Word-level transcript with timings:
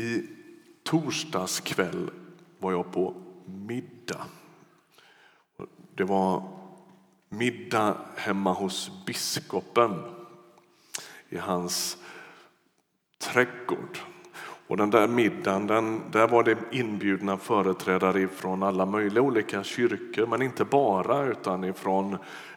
I 0.00 0.26
torsdags 0.82 1.60
kväll 1.60 2.10
var 2.58 2.72
jag 2.72 2.92
på 2.92 3.14
middag. 3.46 4.26
Det 5.94 6.04
var 6.04 6.58
middag 7.28 7.96
hemma 8.16 8.52
hos 8.52 8.90
biskopen 9.06 10.02
i 11.28 11.36
hans 11.36 11.96
trädgård. 13.18 13.98
Och 14.70 14.76
den 14.76 14.90
där 14.90 15.08
middagen, 15.08 15.66
den, 15.66 16.00
där 16.10 16.28
var 16.28 16.42
det 16.42 16.56
inbjudna 16.70 17.36
företrädare 17.36 18.28
från 18.28 18.62
alla 18.62 18.86
möjliga 18.86 19.22
olika 19.22 19.62
kyrkor, 19.64 20.26
men 20.26 20.42
inte 20.42 20.64
bara, 20.64 21.24
utan 21.24 21.64
ifrån 21.64 22.16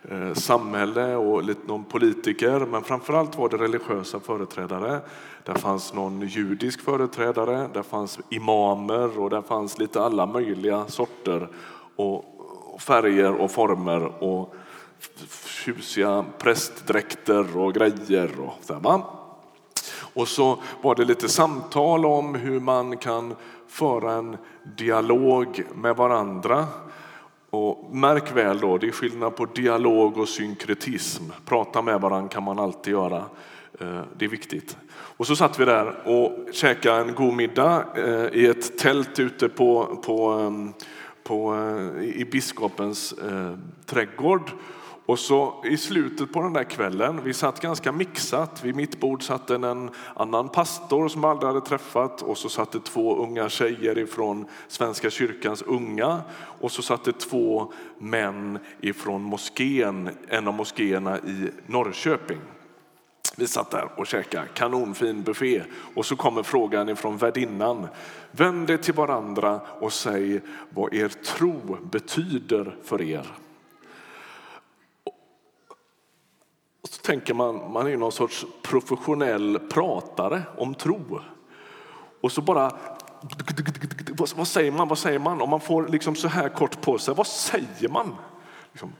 eh, 0.09 0.33
samhälle 0.33 1.15
och 1.15 1.43
lite 1.43 1.67
någon 1.67 1.83
politiker. 1.83 2.59
Men 2.59 2.83
framförallt 2.83 3.37
var 3.37 3.49
det 3.49 3.57
religiösa 3.57 4.19
företrädare. 4.19 4.99
Där 5.43 5.53
fanns 5.53 5.93
någon 5.93 6.21
judisk 6.21 6.81
företrädare, 6.81 7.69
där 7.73 7.83
fanns 7.83 8.19
imamer 8.29 9.19
och 9.19 9.29
där 9.29 9.41
fanns 9.41 9.79
lite 9.79 10.01
alla 10.01 10.25
möjliga 10.25 10.85
sorter 10.87 11.47
och 11.95 12.25
färger 12.79 13.33
och 13.33 13.51
former 13.51 14.23
och 14.23 14.55
tjusiga 15.45 16.25
prästdräkter 16.37 17.57
och 17.57 17.73
grejer. 17.73 18.29
Och 18.39 18.53
så 18.61 18.73
och 20.13 20.27
så 20.27 20.57
var 20.81 20.95
det 20.95 21.05
lite 21.05 21.29
samtal 21.29 22.05
om 22.05 22.35
hur 22.35 22.59
man 22.59 22.97
kan 22.97 23.35
föra 23.67 24.11
en 24.11 24.37
dialog 24.77 25.63
med 25.75 25.95
varandra. 25.95 26.65
Och 27.49 27.95
märk 27.95 28.35
väl 28.35 28.59
då, 28.59 28.77
det 28.77 28.87
är 28.87 28.91
skillnad 28.91 29.35
på 29.35 29.45
dialog 29.45 30.17
och 30.17 30.29
synkretism. 30.29 31.23
Prata 31.45 31.81
med 31.81 32.01
varandra 32.01 32.29
kan 32.29 32.43
man 32.43 32.59
alltid 32.59 32.93
göra. 32.93 33.23
Eh, 33.79 34.01
det 34.17 34.25
är 34.25 34.29
viktigt. 34.29 34.77
Och 34.91 35.27
så 35.27 35.35
satt 35.35 35.59
vi 35.59 35.65
där 35.65 36.07
och 36.07 36.53
käkade 36.53 37.01
en 37.01 37.15
god 37.15 37.33
middag 37.33 37.85
eh, 37.95 38.39
i 38.39 38.47
ett 38.47 38.77
tält 38.77 39.19
ute 39.19 39.49
på, 39.49 40.01
på, 40.05 40.39
eh, 40.39 40.85
på, 41.23 41.55
i 42.01 42.25
biskopens 42.25 43.15
trädgård. 43.85 44.51
Och 45.13 45.19
så 45.19 45.63
i 45.63 45.77
slutet 45.77 46.31
på 46.31 46.41
den 46.41 46.53
där 46.53 46.63
kvällen, 46.63 47.23
vi 47.23 47.33
satt 47.33 47.59
ganska 47.59 47.91
mixat, 47.91 48.63
vid 48.63 48.75
mitt 48.75 48.99
bord 48.99 49.23
satt 49.23 49.49
en 49.49 49.89
annan 50.15 50.49
pastor 50.49 51.07
som 51.07 51.23
jag 51.23 51.31
aldrig 51.31 51.47
hade 51.47 51.65
träffat 51.65 52.21
och 52.21 52.37
så 52.37 52.49
satt 52.49 52.71
det 52.71 52.79
två 52.79 53.15
unga 53.15 53.49
tjejer 53.49 53.97
ifrån 53.97 54.45
Svenska 54.67 55.09
kyrkans 55.09 55.61
unga 55.61 56.21
och 56.35 56.71
så 56.71 56.81
satt 56.81 57.03
det 57.03 57.19
två 57.19 57.73
män 57.97 58.59
ifrån 58.81 59.21
moskén, 59.21 60.09
en 60.27 60.47
av 60.47 60.53
moskéerna 60.53 61.17
i 61.17 61.49
Norrköping. 61.65 62.41
Vi 63.37 63.47
satt 63.47 63.71
där 63.71 63.89
och 63.95 64.07
käkade 64.07 64.47
kanonfin 64.53 65.23
buffé 65.23 65.63
och 65.95 66.05
så 66.05 66.15
kommer 66.15 66.43
frågan 66.43 66.89
ifrån 66.89 67.17
värdinnan. 67.17 67.87
Vänd 68.31 68.69
er 68.69 68.77
till 68.77 68.93
varandra 68.93 69.61
och 69.79 69.93
säg 69.93 70.41
vad 70.69 70.93
er 70.93 71.07
tro 71.07 71.77
betyder 71.91 72.77
för 72.83 73.01
er. 73.01 73.27
Och 76.82 76.82
så 76.93 77.01
tänker 77.01 77.33
man, 77.33 77.71
man 77.71 77.87
är 77.87 77.97
någon 77.97 78.11
sorts 78.11 78.45
professionell 78.61 79.59
pratare 79.59 80.43
om 80.57 80.75
tro. 80.75 81.19
Och 82.21 82.31
så 82.31 82.41
bara, 82.41 82.71
vad 84.35 84.47
säger 84.47 84.71
man, 84.71 84.87
vad 84.87 84.97
säger 84.97 85.19
man? 85.19 85.41
Om 85.41 85.49
man 85.49 85.59
får 85.59 85.87
liksom 85.87 86.15
så 86.15 86.27
här 86.27 86.49
kort 86.49 86.81
på 86.81 86.97
sig, 86.97 87.13
vad 87.13 87.27
säger 87.27 87.89
man? 87.89 88.15
Liksom, 88.71 88.93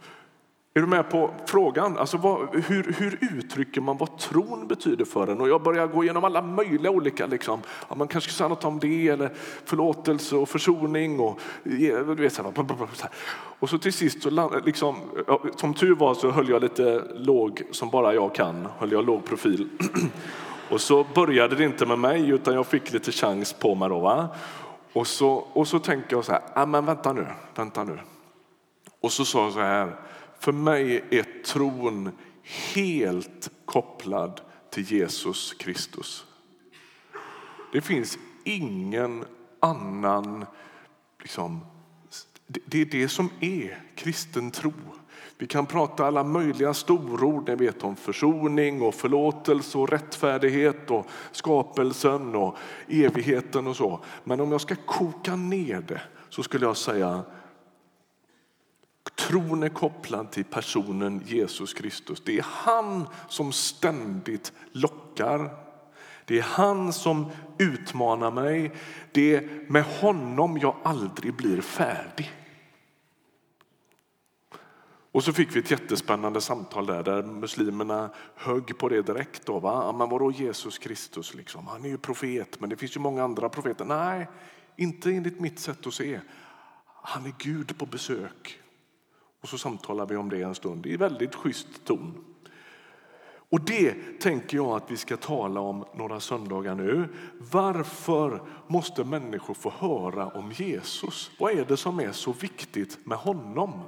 är 0.75 0.81
du 0.81 0.87
med 0.87 1.09
på 1.09 1.31
frågan? 1.45 1.97
Alltså 1.97 2.17
vad, 2.17 2.55
hur, 2.55 2.95
hur 2.97 3.17
uttrycker 3.37 3.81
man 3.81 3.97
vad 3.97 4.17
tron 4.17 4.67
betyder 4.67 5.05
för 5.05 5.27
en? 5.27 5.41
Och 5.41 5.49
jag 5.49 5.63
börjar 5.63 5.87
gå 5.87 6.03
igenom 6.03 6.23
alla 6.23 6.41
möjliga 6.41 6.91
olika, 6.91 7.25
liksom, 7.25 7.61
ja, 7.89 7.95
man 7.95 8.07
kanske 8.07 8.31
ska 8.31 8.37
säga 8.37 8.47
något 8.47 8.65
om 8.65 8.79
det, 8.79 9.07
eller 9.07 9.31
förlåtelse 9.65 10.35
och 10.35 10.49
försoning. 10.49 11.19
Och, 11.19 11.39
du 11.63 12.15
vet, 12.15 12.33
så 12.33 12.43
här, 12.43 13.09
och 13.59 13.69
så 13.69 13.77
till 13.77 13.93
sist, 13.93 14.23
så, 14.23 14.51
liksom, 14.65 14.95
som 15.55 15.73
tur 15.73 15.95
var 15.95 16.13
så 16.13 16.31
höll 16.31 16.49
jag 16.49 16.61
lite 16.61 17.03
låg, 17.15 17.61
som 17.71 17.89
bara 17.89 18.13
jag 18.13 18.35
kan, 18.35 18.67
höll 18.77 18.91
jag 18.91 19.05
låg 19.05 19.25
profil. 19.25 19.69
och 20.69 20.81
så 20.81 21.05
började 21.15 21.55
det 21.55 21.63
inte 21.63 21.85
med 21.85 21.99
mig, 21.99 22.29
utan 22.29 22.53
jag 22.53 22.67
fick 22.67 22.93
lite 22.93 23.11
chans 23.11 23.53
på 23.53 23.75
mig. 23.75 23.89
Då, 23.89 23.99
va? 23.99 24.27
Och, 24.93 25.07
så, 25.07 25.31
och 25.53 25.67
så 25.67 25.79
tänker 25.79 26.15
jag 26.15 26.25
så 26.25 26.31
här, 26.31 26.41
ah, 26.53 26.65
men 26.65 26.85
vänta 26.85 27.13
nu, 27.13 27.25
vänta 27.55 27.83
nu. 27.83 27.99
Och 29.01 29.11
så 29.11 29.25
sa 29.25 29.43
jag 29.43 29.53
så 29.53 29.59
här, 29.59 29.95
för 30.43 30.51
mig 30.51 31.03
är 31.09 31.43
tron 31.43 32.11
helt 32.73 33.49
kopplad 33.65 34.41
till 34.69 34.91
Jesus 34.91 35.53
Kristus. 35.53 36.25
Det 37.71 37.81
finns 37.81 38.17
ingen 38.43 39.25
annan... 39.59 40.45
Liksom, 41.19 41.65
det 42.47 42.81
är 42.81 42.85
det 42.85 43.07
som 43.07 43.29
är 43.39 43.83
kristen 43.95 44.51
tro. 44.51 44.73
Vi 45.37 45.47
kan 45.47 45.65
prata 45.65 46.05
alla 46.05 46.23
möjliga 46.23 46.73
storord 46.73 47.49
ni 47.49 47.55
vet, 47.55 47.83
om 47.83 47.95
försoning 47.95 48.81
och 48.81 48.95
förlåtelse 48.95 49.77
och 49.77 49.89
rättfärdighet 49.89 50.91
och 50.91 51.07
skapelsen 51.31 52.35
och 52.35 52.57
evigheten 52.87 53.67
och 53.67 53.75
så. 53.75 53.99
Men 54.23 54.39
om 54.39 54.51
jag 54.51 54.61
ska 54.61 54.75
koka 54.75 55.35
ner 55.35 55.81
det 55.81 56.01
så 56.29 56.43
skulle 56.43 56.65
jag 56.65 56.77
säga 56.77 57.23
Tron 59.33 59.63
är 59.63 59.69
kopplad 59.69 60.31
till 60.31 60.45
personen 60.45 61.21
Jesus 61.25 61.73
Kristus. 61.73 62.21
Det 62.25 62.37
är 62.37 62.45
han 62.49 63.07
som 63.29 63.51
ständigt 63.51 64.53
lockar. 64.71 65.49
Det 66.25 66.37
är 66.37 66.43
han 66.43 66.93
som 66.93 67.31
utmanar 67.59 68.31
mig. 68.31 68.71
Det 69.11 69.35
är 69.35 69.65
med 69.67 69.83
honom 69.83 70.57
jag 70.57 70.75
aldrig 70.83 71.33
blir 71.33 71.61
färdig. 71.61 72.31
Och 75.11 75.23
så 75.23 75.33
fick 75.33 75.55
vi 75.55 75.59
ett 75.59 75.71
jättespännande 75.71 76.41
samtal 76.41 76.85
där, 76.85 77.03
där 77.03 77.23
muslimerna 77.23 78.09
högg 78.35 78.77
på 78.77 78.89
det 78.89 79.01
direkt. 79.01 79.45
Då, 79.45 79.59
va? 79.59 79.91
Men 79.91 80.09
vadå 80.09 80.31
Jesus 80.31 80.77
Kristus? 80.77 81.33
Liksom? 81.33 81.67
Han 81.67 81.85
är 81.85 81.89
ju 81.89 81.97
profet, 81.97 82.59
men 82.59 82.69
det 82.69 82.75
finns 82.75 82.95
ju 82.95 82.99
många 82.99 83.23
andra 83.23 83.49
profeter. 83.49 83.85
Nej, 83.85 84.27
inte 84.75 85.11
enligt 85.11 85.39
mitt 85.39 85.59
sätt 85.59 85.87
att 85.87 85.93
se. 85.93 86.19
Han 86.85 87.25
är 87.25 87.33
Gud 87.37 87.77
på 87.77 87.85
besök. 87.85 88.59
Och 89.43 89.49
så 89.49 89.57
samtalar 89.57 90.05
vi 90.05 90.15
om 90.15 90.29
det 90.29 90.41
en 90.41 90.55
stund 90.55 90.85
i 90.85 90.97
väldigt 90.97 91.35
schysst 91.35 91.85
ton. 91.85 92.23
Och 93.49 93.61
det 93.61 93.95
tänker 94.19 94.57
jag 94.57 94.67
att 94.67 94.91
vi 94.91 94.97
ska 94.97 95.17
tala 95.17 95.59
om 95.59 95.85
några 95.95 96.19
söndagar 96.19 96.75
nu. 96.75 97.07
Varför 97.51 98.43
måste 98.67 99.03
människor 99.03 99.53
få 99.53 99.69
höra 99.69 100.27
om 100.27 100.51
Jesus? 100.51 101.31
Vad 101.39 101.59
är 101.59 101.65
det 101.65 101.77
som 101.77 101.99
är 101.99 102.11
så 102.11 102.31
viktigt 102.31 103.05
med 103.05 103.17
honom? 103.17 103.81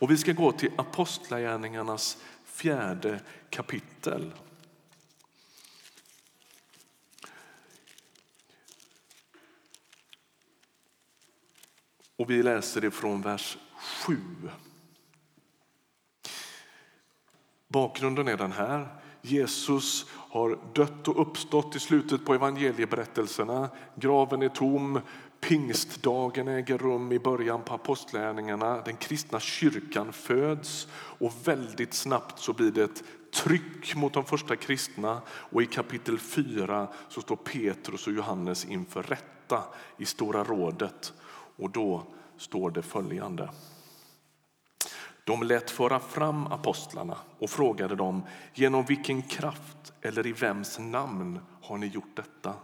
Och 0.00 0.10
vi 0.10 0.16
ska 0.16 0.32
gå 0.32 0.52
till 0.52 0.72
Apostlagärningarnas 0.76 2.18
fjärde 2.44 3.20
kapitel. 3.50 4.32
Och 12.16 12.30
vi 12.30 12.42
läser 12.42 12.84
ifrån 12.84 13.22
vers 13.22 13.58
7. 14.04 14.16
Bakgrunden 17.68 18.28
är 18.28 18.36
den 18.36 18.52
här. 18.52 18.88
Jesus 19.22 20.06
har 20.10 20.58
dött 20.74 21.08
och 21.08 21.20
uppstått 21.20 21.76
i 21.76 21.80
slutet 21.80 22.24
på 22.24 22.34
evangelieberättelserna. 22.34 23.68
Graven 23.94 24.42
är 24.42 24.48
tom. 24.48 25.00
Pingstdagen 25.40 26.48
äger 26.48 26.78
rum 26.78 27.12
i 27.12 27.18
början 27.18 27.62
på 27.62 27.74
apostlärningarna. 27.74 28.82
Den 28.84 28.96
kristna 28.96 29.40
kyrkan 29.40 30.12
föds 30.12 30.88
och 30.94 31.32
väldigt 31.44 31.94
snabbt 31.94 32.38
så 32.38 32.52
blir 32.52 32.70
det 32.70 32.84
ett 32.84 33.02
tryck 33.34 33.94
mot 33.94 34.12
de 34.12 34.24
första 34.24 34.56
kristna 34.56 35.22
och 35.28 35.62
i 35.62 35.66
kapitel 35.66 36.18
4 36.18 36.88
så 37.08 37.20
står 37.20 37.36
Petrus 37.36 38.06
och 38.06 38.12
Johannes 38.12 38.64
inför 38.64 39.02
rätta 39.02 39.64
i 39.98 40.04
Stora 40.04 40.44
rådet 40.44 41.12
och 41.56 41.70
då 41.70 42.06
står 42.36 42.70
det 42.70 42.82
följande. 42.82 43.48
De 45.24 45.42
lät 45.42 45.70
föra 45.70 46.00
fram 46.00 46.46
apostlarna 46.46 47.16
och 47.38 47.50
frågade 47.50 47.96
dem 47.96 48.22
genom 48.54 48.84
vilken 48.84 49.22
kraft 49.22 49.92
eller 50.02 50.26
i 50.26 50.32
vems 50.32 50.78
namn 50.78 51.40
har 51.62 51.78
ni 51.78 51.86
gjort 51.86 52.16
detta? 52.16 52.54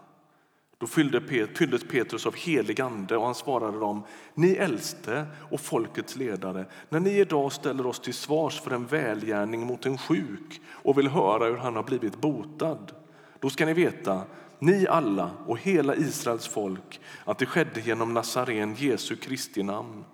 Då 0.79 0.87
fylldes 0.87 1.85
Petrus 1.91 2.27
av 2.27 2.35
helig 2.35 2.81
ande 2.81 3.17
och 3.17 3.25
han 3.25 3.35
svarade 3.35 3.79
dem 3.79 4.03
Ni 4.35 4.53
äldste 4.53 5.27
och 5.51 5.61
folkets 5.61 6.17
ledare, 6.17 6.65
när 6.89 7.01
ni 7.01 7.11
idag 7.11 7.53
ställer 7.53 7.87
oss 7.87 8.01
till 8.01 8.15
svars 8.15 8.61
för 8.61 8.71
en 8.71 8.87
välgärning 8.87 9.67
mot 9.67 9.87
en 9.87 9.99
sjuk 9.99 10.61
och 10.69 10.99
vill 10.99 11.09
höra 11.09 11.45
hur 11.45 11.57
han 11.57 11.77
har 11.77 11.83
blivit 11.83 12.21
botad, 12.21 12.93
då 13.39 13.51
ska 13.51 13.67
ni 13.67 13.75
veta 13.75 14.23
ni 14.59 14.87
alla 14.87 15.31
och 15.47 15.59
hela 15.59 15.97
Israels 15.97 16.49
folk 16.49 17.01
att 17.25 17.39
det 17.39 17.47
skedde 17.47 17.81
genom 17.81 18.15
Nazaren 18.15 18.75
Jesu 18.75 19.17
Kristi 19.17 19.62
namn 19.62 20.05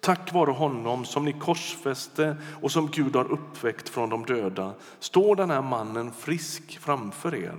Tack 0.00 0.32
vare 0.32 0.50
honom 0.50 1.04
som 1.04 1.24
ni 1.24 1.32
korsfäste 1.32 2.36
och 2.62 2.72
som 2.72 2.90
Gud 2.90 3.16
har 3.16 3.32
uppväckt 3.32 3.88
från 3.88 4.10
de 4.10 4.24
döda 4.24 4.74
står 4.98 5.36
den 5.36 5.50
här 5.50 5.62
mannen 5.62 6.12
frisk 6.12 6.78
framför 6.78 7.34
er. 7.34 7.56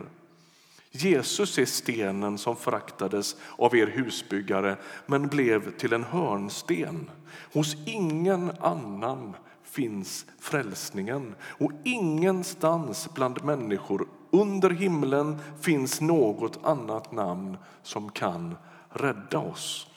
Jesus 0.92 1.58
är 1.58 1.66
stenen 1.66 2.38
som 2.38 2.56
föraktades 2.56 3.36
av 3.58 3.76
er 3.76 3.88
husbyggare 3.88 4.78
men 5.06 5.28
blev 5.28 5.78
till 5.78 5.94
en 5.94 6.04
hörnsten. 6.04 7.10
Hos 7.54 7.76
ingen 7.86 8.52
annan 8.60 9.36
finns 9.64 10.26
frälsningen 10.40 11.36
och 11.42 11.72
ingenstans 11.84 13.10
bland 13.14 13.44
människor 13.44 14.08
under 14.32 14.70
himlen 14.70 15.38
finns 15.62 16.02
något 16.02 16.60
annat 16.64 17.12
namn 17.12 17.58
som 17.84 18.12
kan 18.12 18.56
rädda 18.90 19.40
oss. 19.40 19.91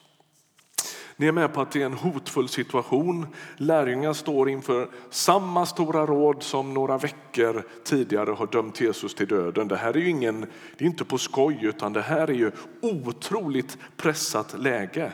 Ni 1.17 1.27
är 1.27 1.33
med 1.33 1.53
på 1.53 1.61
att 1.61 1.73
det 1.73 1.83
är 1.83 1.87
en 1.87 1.93
hotfull 1.93 2.49
situation. 2.49 3.27
Lärjungarna 3.57 4.15
står 4.15 4.51
inför 4.51 4.89
samma 5.11 5.67
stora 5.67 6.07
råd 6.07 6.43
som 6.43 6.75
några 6.75 6.99
veckor 6.99 7.67
tidigare 7.85 8.31
har 8.31 8.47
dömt 8.47 8.81
Jesus 8.81 9.15
till 9.15 9.29
döden. 9.29 9.69
Det 9.69 9.77
här 9.77 9.97
är 9.97 10.01
ju 10.01 10.09
ingen, 10.09 10.41
det 10.79 10.85
är 10.85 10.89
inte 10.89 11.05
på 11.05 11.19
skoj 11.19 11.59
utan 11.63 11.93
det 11.93 12.03
här 12.03 12.29
är 12.29 12.35
ju 12.35 12.51
otroligt 12.81 13.79
pressat 13.97 14.59
läge. 14.59 15.13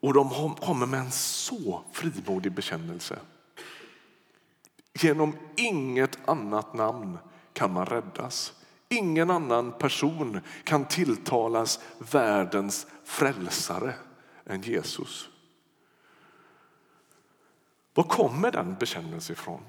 Och 0.00 0.14
de 0.14 0.54
kommer 0.54 0.86
med 0.86 1.00
en 1.00 1.10
så 1.10 1.80
frimodig 1.92 2.52
bekännelse. 2.52 3.18
Genom 5.00 5.36
inget 5.56 6.18
annat 6.28 6.74
namn 6.74 7.18
kan 7.52 7.72
man 7.72 7.86
räddas. 7.86 8.52
Ingen 8.88 9.30
annan 9.30 9.72
person 9.72 10.40
kan 10.64 10.84
tilltalas 10.84 11.80
världens 11.98 12.86
frälsare 13.04 13.94
än 14.48 14.62
Jesus. 14.62 15.28
Var 17.94 18.04
kommer 18.04 18.50
den 18.50 18.76
bekännelsen 18.80 19.32
ifrån? 19.32 19.60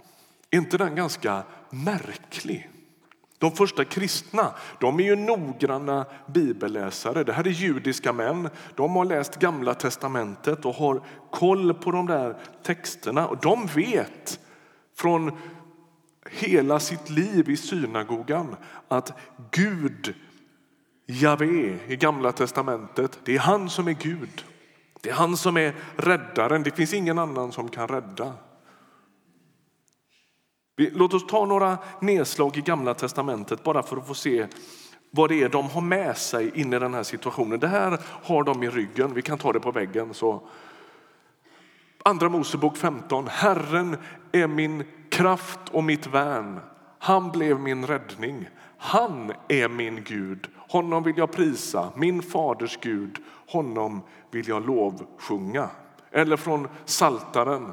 Är 0.52 0.58
inte 0.58 0.78
den 0.78 0.96
ganska 0.96 1.44
märklig? 1.70 2.70
De 3.38 3.52
första 3.52 3.86
kristna 3.86 4.54
de 4.80 5.00
är 5.00 5.04
ju 5.04 5.16
noggranna 5.16 6.06
bibelläsare. 6.28 7.24
Det 7.24 7.34
här 7.34 7.48
är 7.48 7.52
judiska 7.52 8.14
män. 8.14 8.50
De 8.76 8.96
har 8.96 9.06
läst 9.06 9.40
Gamla 9.40 9.74
testamentet 9.74 10.66
och 10.66 10.76
har 10.76 11.02
koll 11.32 11.74
på 11.74 11.92
de 11.92 12.08
där 12.08 12.38
texterna. 12.64 13.28
Och 13.28 13.38
de 13.38 13.66
vet 13.66 14.40
från 14.96 15.38
hela 16.32 16.80
sitt 16.80 17.10
liv 17.10 17.50
i 17.50 17.58
synagogan 17.58 18.56
att 18.88 19.14
Gud, 19.52 20.16
Javé 21.06 21.80
i 21.88 21.96
Gamla 21.96 22.32
testamentet, 22.32 23.20
det 23.24 23.36
är 23.36 23.40
han 23.40 23.70
som 23.70 23.88
är 23.88 23.94
Gud. 23.94 24.46
Det 25.02 25.10
är 25.10 25.14
han 25.14 25.38
som 25.38 25.58
är 25.58 25.76
räddaren. 25.98 26.64
Det 26.64 26.72
finns 26.72 26.94
ingen 26.94 27.20
annan 27.20 27.52
som 27.52 27.70
kan 27.70 27.88
rädda. 27.88 28.34
Låt 30.78 31.14
oss 31.14 31.28
ta 31.28 31.46
några 31.46 31.78
nedslag 32.02 32.58
i 32.58 32.62
Gamla 32.62 32.94
testamentet 32.94 33.64
bara 33.64 33.84
för 33.84 33.98
att 33.98 34.08
få 34.08 34.14
se 34.14 34.48
vad 35.12 35.30
det 35.30 35.44
är 35.44 35.50
de 35.50 35.70
har 35.70 35.82
med 35.82 36.18
sig 36.18 36.62
in 36.62 36.74
i 36.74 36.80
den 36.80 36.94
här 36.94 37.04
situationen. 37.04 37.60
Det 37.60 37.68
här 37.68 38.00
har 38.24 38.44
de 38.44 38.64
i 38.64 38.70
ryggen. 38.70 39.14
Vi 39.14 39.22
kan 39.22 39.38
ta 39.38 39.54
det 39.54 39.60
på 39.60 39.72
väggen. 39.72 40.14
Så. 40.14 40.48
Andra 42.04 42.30
Mosebok 42.30 42.78
15. 42.78 43.28
Herren 43.28 43.98
är 44.32 44.48
min 44.48 44.84
kraft 45.10 45.60
och 45.72 45.84
mitt 45.84 46.08
värn. 46.08 46.60
Han 47.00 47.32
blev 47.32 47.60
min 47.60 47.88
räddning. 47.88 48.50
Han 48.78 49.34
är 49.48 49.70
min 49.70 50.04
Gud. 50.04 50.48
Honom 50.70 51.04
vill 51.04 51.18
jag 51.18 51.32
prisa, 51.32 51.92
min 51.96 52.22
faders 52.22 52.78
Gud. 52.82 53.18
Honom 53.48 54.02
vill 54.32 54.48
jag 54.48 54.66
lovsjunga. 54.66 55.70
Eller 56.12 56.38
från 56.38 56.68
Saltaren, 56.86 57.72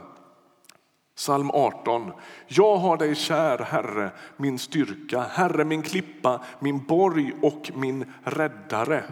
psalm 1.17 1.51
18. 1.51 2.13
Jag 2.47 2.77
har 2.77 2.97
dig 2.97 3.15
kär, 3.15 3.59
Herre, 3.59 4.11
min 4.37 4.59
styrka, 4.59 5.21
Herre, 5.21 5.65
min 5.65 5.83
klippa, 5.83 6.41
min 6.59 6.85
borg 6.85 7.33
och 7.43 7.71
min 7.75 8.13
räddare. 8.25 9.05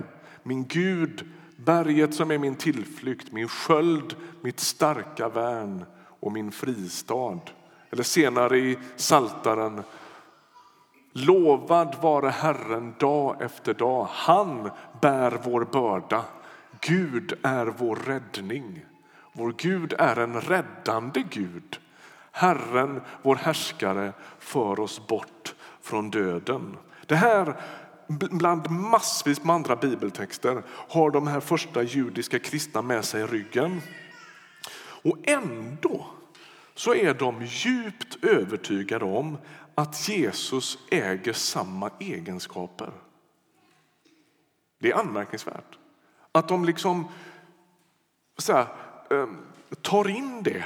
Min 0.43 0.65
Gud, 0.65 1.33
berget 1.57 2.15
som 2.15 2.31
är 2.31 2.39
min 2.39 2.57
tillflykt, 2.57 3.33
min 3.33 3.49
sköld, 3.49 4.17
mitt 4.41 4.61
starka 4.61 5.29
värn 5.29 5.85
och 6.21 6.33
min 6.33 6.53
fristad. 6.53 7.41
Eller 7.91 8.03
senare 8.03 8.59
i 8.59 8.79
Saltaren 8.97 9.83
Lovad 11.17 11.97
vare 12.03 12.31
Herren 12.31 12.95
dag 12.99 13.43
efter 13.43 13.75
dag. 13.75 14.09
Han 14.11 14.71
bär 15.01 15.39
vår 15.45 15.65
börda. 15.65 16.25
Gud 16.81 17.33
är 17.43 17.67
vår 17.67 17.97
räddning. 17.97 18.85
Vår 19.33 19.55
Gud 19.57 19.93
är 19.99 20.17
en 20.17 20.41
räddande 20.41 21.23
Gud. 21.31 21.79
Herren, 22.33 23.01
vår 23.23 23.37
härskare, 23.37 24.13
för 24.39 24.81
oss 24.81 25.07
bort 25.07 25.55
från 25.83 26.11
döden. 26.11 26.77
Det 27.07 27.17
här, 27.17 27.61
bland 28.09 28.71
massvis 28.71 29.45
med 29.45 29.55
andra 29.55 29.77
bibeltexter, 29.77 30.63
har 30.89 31.11
de 31.11 31.27
här 31.27 31.41
första 31.41 31.83
judiska 31.83 32.39
kristna 32.39 32.83
med 32.83 33.05
sig 33.05 33.23
i 33.23 33.27
ryggen. 33.27 33.81
Och 35.03 35.19
ändå 35.23 36.07
så 36.75 36.95
är 36.95 37.15
de 37.15 37.45
djupt 37.45 38.25
övertygade 38.25 39.05
om 39.05 39.39
att 39.75 40.09
Jesus 40.09 40.79
äger 40.91 41.33
samma 41.33 41.91
egenskaper. 42.01 42.93
Det 44.79 44.91
är 44.91 44.97
anmärkningsvärt 44.97 45.79
att 46.33 46.49
de 46.49 46.65
liksom 46.65 47.09
så 48.39 48.53
här, 48.53 48.67
ehm, 49.11 49.37
tar 49.83 50.09
in 50.09 50.43
det 50.43 50.65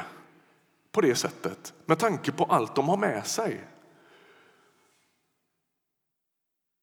på 0.92 1.00
det 1.00 1.14
sättet 1.14 1.74
med 1.86 1.98
tanke 1.98 2.32
på 2.32 2.44
allt 2.44 2.74
de 2.74 2.88
har 2.88 2.96
med 2.96 3.26
sig. 3.26 3.64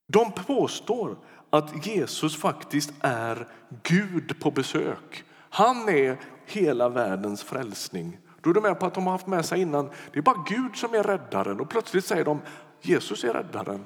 De 0.08 0.32
påstår 0.32 1.18
att 1.50 1.86
Jesus 1.86 2.38
faktiskt 2.38 2.94
är 3.00 3.48
Gud 3.84 4.40
på 4.40 4.52
besök. 4.52 5.24
Han 5.50 5.90
är 5.90 6.20
hela 6.46 6.90
världens 6.90 7.44
frälsning. 7.44 8.18
Då 8.46 8.52
är 8.52 8.54
de 8.54 8.64
med 8.64 8.80
på 8.80 8.86
att 8.86 8.94
de 8.94 9.06
har 9.06 9.12
haft 9.12 9.28
med 9.28 9.46
sig 9.46 9.62
innan, 9.62 9.90
det 10.14 10.20
är 10.20 10.24
bara 10.24 10.44
Gud 10.48 10.76
som 10.76 10.94
är 10.94 11.04
räddaren 11.04 11.60
och 11.60 11.70
plötsligt 11.70 12.06
säger 12.06 12.26
de 12.26 12.42
Jesus 12.82 13.24
är 13.24 13.34
räddaren. 13.34 13.86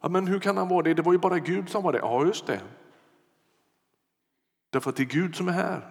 Ja, 0.00 0.08
men 0.08 0.26
hur 0.26 0.40
kan 0.40 0.56
han 0.56 0.68
vara 0.68 0.82
det? 0.82 0.94
Det 0.94 1.02
var 1.02 1.12
ju 1.12 1.18
bara 1.18 1.38
Gud 1.38 1.68
som 1.68 1.82
var 1.82 1.92
det. 1.92 1.98
Ja, 1.98 2.26
just 2.26 2.46
det. 2.46 2.60
Därför 4.70 4.90
att 4.90 4.96
det 4.96 5.02
är 5.02 5.04
Gud 5.04 5.36
som 5.36 5.48
är 5.48 5.52
här. 5.52 5.88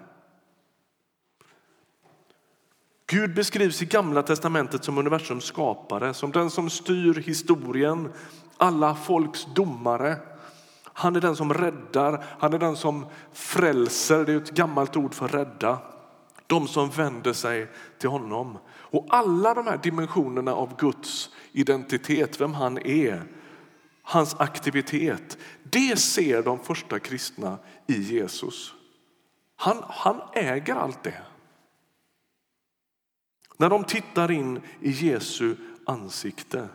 Gud 3.07 3.36
beskrivs 3.36 3.81
i 3.81 3.86
Gamla 3.86 4.24
testamentet 4.24 4.83
som 4.83 4.98
universums 4.98 5.45
skapare, 5.45 6.13
som 6.13 6.31
den 6.31 6.50
som 6.50 6.69
styr 6.69 7.13
historien, 7.13 8.09
alla 8.57 8.95
folks 8.95 9.48
domare. 9.56 10.18
Han 10.83 11.16
är 11.16 11.21
den 11.21 11.36
som 11.36 11.54
räddar, 11.54 12.25
han 12.39 12.54
är 12.54 12.59
den 12.59 12.75
som 12.75 13.06
frälser. 13.31 14.26
Det 14.26 14.33
är 14.33 14.37
ett 14.37 14.52
gammalt 14.52 14.97
ord 14.97 15.14
för 15.14 15.28
rädda. 15.28 15.93
De 16.47 16.68
som 16.68 16.90
vänder 16.90 17.33
sig 17.33 17.68
till 17.97 18.09
honom. 18.09 18.57
Och 18.69 19.06
alla 19.09 19.54
de 19.54 19.68
här 19.68 19.78
dimensionerna 19.78 20.54
av 20.54 20.78
Guds 20.78 21.30
identitet, 21.52 22.42
vem 22.42 22.54
han 22.54 22.78
är, 22.78 23.23
hans 24.02 24.35
aktivitet, 24.35 25.38
det 25.64 26.00
ser 26.00 26.44
de 26.44 26.59
första 26.59 27.00
kristna 27.00 27.57
i 27.88 28.02
Jesus. 28.02 28.73
Han, 29.56 29.83
han 29.90 30.21
äger 30.33 30.76
allt 30.76 31.04
det. 31.04 31.21
När 33.57 33.69
de 33.69 33.83
tittar 33.83 34.31
in 34.31 34.62
i 34.80 34.92
Jesu 34.92 35.56
ansikte 35.85 36.69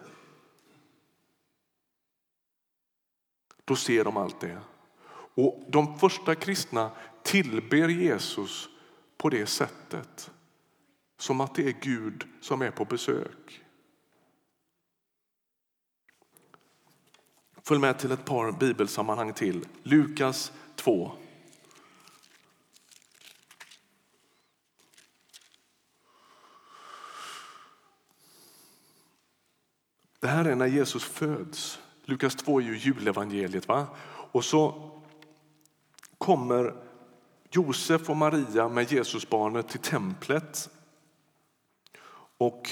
då 3.69 3.77
ser 3.77 4.05
de 4.05 4.17
allt 4.17 4.41
det. 4.41 4.59
Och 5.35 5.65
De 5.69 5.99
första 5.99 6.35
kristna 6.35 6.91
tillber 7.23 7.89
Jesus 7.89 8.69
på 9.19 9.29
det 9.29 9.47
sättet. 9.47 10.31
Som 11.19 11.41
att 11.41 11.55
det 11.55 11.69
är 11.69 11.75
Gud 11.81 12.27
som 12.41 12.63
är 12.63 12.71
på 12.71 12.85
besök. 12.85 13.65
Följ 17.63 17.81
med 17.81 17.99
till 17.99 18.13
ett 18.13 18.25
par 18.25 18.53
bibelsammanhang 18.53 19.33
till. 19.33 19.67
Lukas 19.83 20.53
2. 20.77 21.13
Det 30.21 30.29
här 30.29 30.45
är 30.45 30.55
när 30.55 30.67
Jesus 30.67 31.05
föds. 31.05 31.79
Lukas 32.05 32.35
2 32.35 32.61
är 32.61 32.65
ju 32.65 32.77
julevangeliet. 32.79 33.69
Va? 33.69 33.87
Och 34.33 34.45
så 34.45 34.91
kommer 36.19 36.88
Josef 37.50 38.11
och 38.11 38.17
Maria 38.17 38.69
med 38.69 38.93
Jesusbarnet 38.93 39.69
till 39.69 39.81
templet. 39.81 40.71
Och 42.38 42.71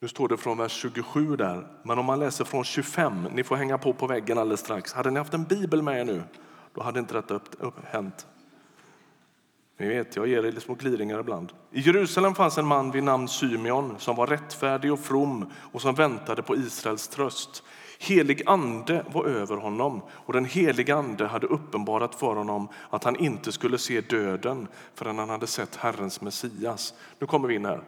nu 0.00 0.08
står 0.08 0.28
det 0.28 0.36
från 0.36 0.58
vers 0.58 0.72
27 0.72 1.36
där, 1.36 1.66
men 1.82 1.98
om 1.98 2.04
man 2.04 2.18
läser 2.18 2.44
från 2.44 2.64
25, 2.64 3.28
ni 3.32 3.44
får 3.44 3.56
hänga 3.56 3.78
på 3.78 3.92
på 3.92 4.06
väggen 4.06 4.38
alldeles 4.38 4.60
strax. 4.60 4.92
Hade 4.92 5.10
ni 5.10 5.18
haft 5.18 5.34
en 5.34 5.44
bibel 5.44 5.82
med 5.82 6.00
er 6.00 6.04
nu, 6.04 6.22
då 6.74 6.82
hade 6.82 7.00
inte 7.00 7.14
detta 7.14 7.34
upp, 7.34 7.48
upp, 7.58 7.74
hänt. 7.84 8.26
Ni 9.78 9.88
vet, 9.88 10.16
jag 10.16 10.28
ger 10.28 10.46
er 10.46 10.60
små 10.60 10.74
gliringar 10.74 11.20
ibland. 11.20 11.52
I 11.72 11.80
Jerusalem 11.80 12.34
fanns 12.34 12.58
en 12.58 12.66
man 12.66 12.90
vid 12.90 13.02
namn 13.02 13.28
Symeon 13.28 13.94
som 13.98 14.16
var 14.16 14.26
rättfärdig 14.26 14.92
och 14.92 15.00
from 15.00 15.52
och 15.72 15.82
som 15.82 15.94
väntade 15.94 16.42
på 16.42 16.56
Israels 16.56 17.08
tröst. 17.08 17.62
Helig 18.02 18.42
ande 18.46 19.04
var 19.12 19.24
över 19.24 19.56
honom 19.56 20.02
och 20.10 20.32
den 20.32 20.44
helige 20.44 20.94
ande 20.94 21.26
hade 21.26 21.46
uppenbarat 21.46 22.14
för 22.14 22.34
honom 22.34 22.68
att 22.90 23.04
han 23.04 23.16
inte 23.16 23.52
skulle 23.52 23.78
se 23.78 24.00
döden 24.00 24.68
förrän 24.94 25.18
han 25.18 25.28
hade 25.28 25.46
sett 25.46 25.76
Herrens 25.76 26.20
Messias. 26.20 26.94
Nu 27.18 27.26
kommer 27.26 27.48
vi 27.48 27.54
in 27.54 27.64
här. 27.64 27.82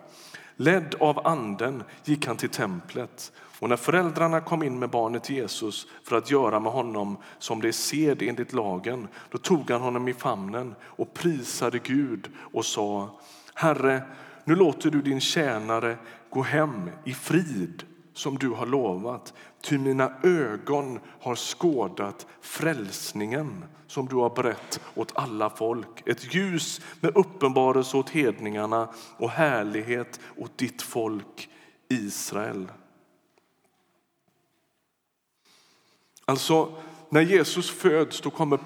Ledd 0.57 0.95
av 1.01 1.27
anden 1.27 1.83
gick 2.05 2.27
han 2.27 2.37
till 2.37 2.49
templet 2.49 3.33
och 3.61 3.69
när 3.69 3.77
föräldrarna 3.77 4.41
kom 4.41 4.63
in 4.63 4.79
med 4.79 4.91
barnet 4.91 5.31
Jesus 5.31 5.87
för 6.05 6.17
att 6.17 6.31
göra 6.31 6.61
med 6.61 6.73
honom 6.73 7.17
som 7.39 7.61
det 7.61 7.69
är 7.69 7.73
sed 7.73 8.23
enligt 8.23 8.53
lagen, 8.53 9.09
då 9.31 9.39
tog 9.39 9.71
han 9.71 9.81
honom 9.81 10.09
i 10.09 10.15
famnen 10.15 10.75
och 10.83 11.15
prisade 11.15 11.79
Gud 11.79 12.29
och 12.53 12.65
sa 12.65 13.21
Herre, 13.55 14.03
nu 14.45 14.57
låter 14.57 14.91
du 14.91 15.03
din 15.03 15.21
tjänare 15.21 15.97
gå 16.31 16.43
hem 16.43 16.91
i 17.05 17.15
frid 17.15 17.83
som 18.15 18.39
du 18.39 18.49
har 18.49 18.67
lovat, 18.67 19.35
ty 19.61 19.79
mina 19.79 20.13
ögon 20.23 21.01
har 21.21 21.37
skådat 21.37 22.27
frälsningen 22.41 23.65
som 23.87 24.07
du 24.09 24.17
har 24.17 24.31
berett 24.31 24.81
åt 24.95 25.13
alla 25.15 25.51
folk, 25.51 26.09
ett 26.09 26.35
ljus 26.35 26.81
med 27.01 27.17
uppenbarelse 27.17 27.97
åt 27.97 28.11
hedningarna 28.11 28.89
och 29.17 29.31
härlighet 29.31 30.21
åt 30.37 30.59
ditt 30.59 30.83
folk 30.83 31.49
Israel. 31.89 32.73
Alltså, 36.25 36.73
när 37.13 37.23
Jesus 37.23 37.71
föds 37.71 38.21
då 38.21 38.31
kommer 38.31 38.59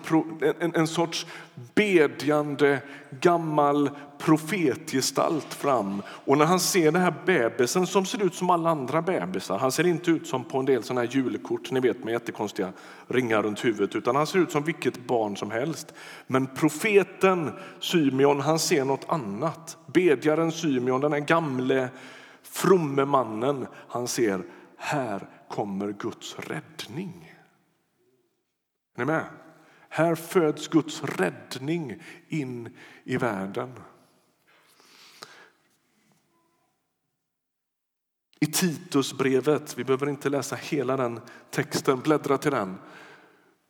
en, 0.74 0.86
sorts 0.86 1.26
bedjande 1.74 2.80
gammal 3.20 3.90
profetgestalt 4.18 5.54
fram. 5.54 6.02
Och 6.08 6.38
när 6.38 6.44
han 6.44 6.60
ser 6.60 6.92
den 6.92 7.02
här 7.02 7.14
bebisen 7.26 7.86
som 7.86 8.06
ser 8.06 8.22
ut 8.22 8.34
som 8.34 8.50
alla 8.50 8.70
andra 8.70 9.02
bebisar, 9.02 9.58
han 9.58 9.72
ser 9.72 9.86
inte 9.86 10.10
ut 10.10 10.26
som 10.26 10.44
på 10.44 10.58
en 10.58 10.64
del 10.64 10.82
sådana 10.82 11.00
här 11.00 11.08
julkort 11.08 11.70
ni 11.70 11.80
vet 11.80 12.04
med 12.04 12.12
jättekonstiga 12.12 12.72
ringar 13.08 13.42
runt 13.42 13.64
huvudet, 13.64 13.96
utan 13.96 14.16
han 14.16 14.26
ser 14.26 14.38
ut 14.38 14.52
som 14.52 14.62
vilket 14.62 15.06
barn 15.06 15.36
som 15.36 15.50
helst. 15.50 15.94
Men 16.26 16.46
profeten 16.46 17.52
Symeon, 17.80 18.40
han 18.40 18.58
ser 18.58 18.84
något 18.84 19.06
annat. 19.08 19.76
Bedjaren 19.86 20.52
Symeon, 20.52 21.00
den 21.00 21.12
här 21.12 21.20
gamle 21.20 21.88
fromme 22.42 23.04
mannen, 23.04 23.66
han 23.88 24.08
ser 24.08 24.42
här 24.76 25.28
kommer 25.48 25.92
Guds 25.92 26.36
räddning. 26.38 27.25
Är 28.96 29.00
ni 29.00 29.04
med? 29.04 29.24
Här 29.88 30.14
föds 30.14 30.68
Guds 30.68 31.02
räddning 31.02 32.02
in 32.28 32.76
i 33.04 33.16
världen. 33.16 33.72
I 38.40 38.46
Titusbrevet, 38.46 39.78
vi 39.78 39.84
behöver 39.84 40.08
inte 40.08 40.28
läsa 40.28 40.56
hela 40.56 40.96
den 40.96 41.20
texten, 41.50 42.00
bläddra 42.00 42.38
till 42.38 42.50
den. 42.50 42.78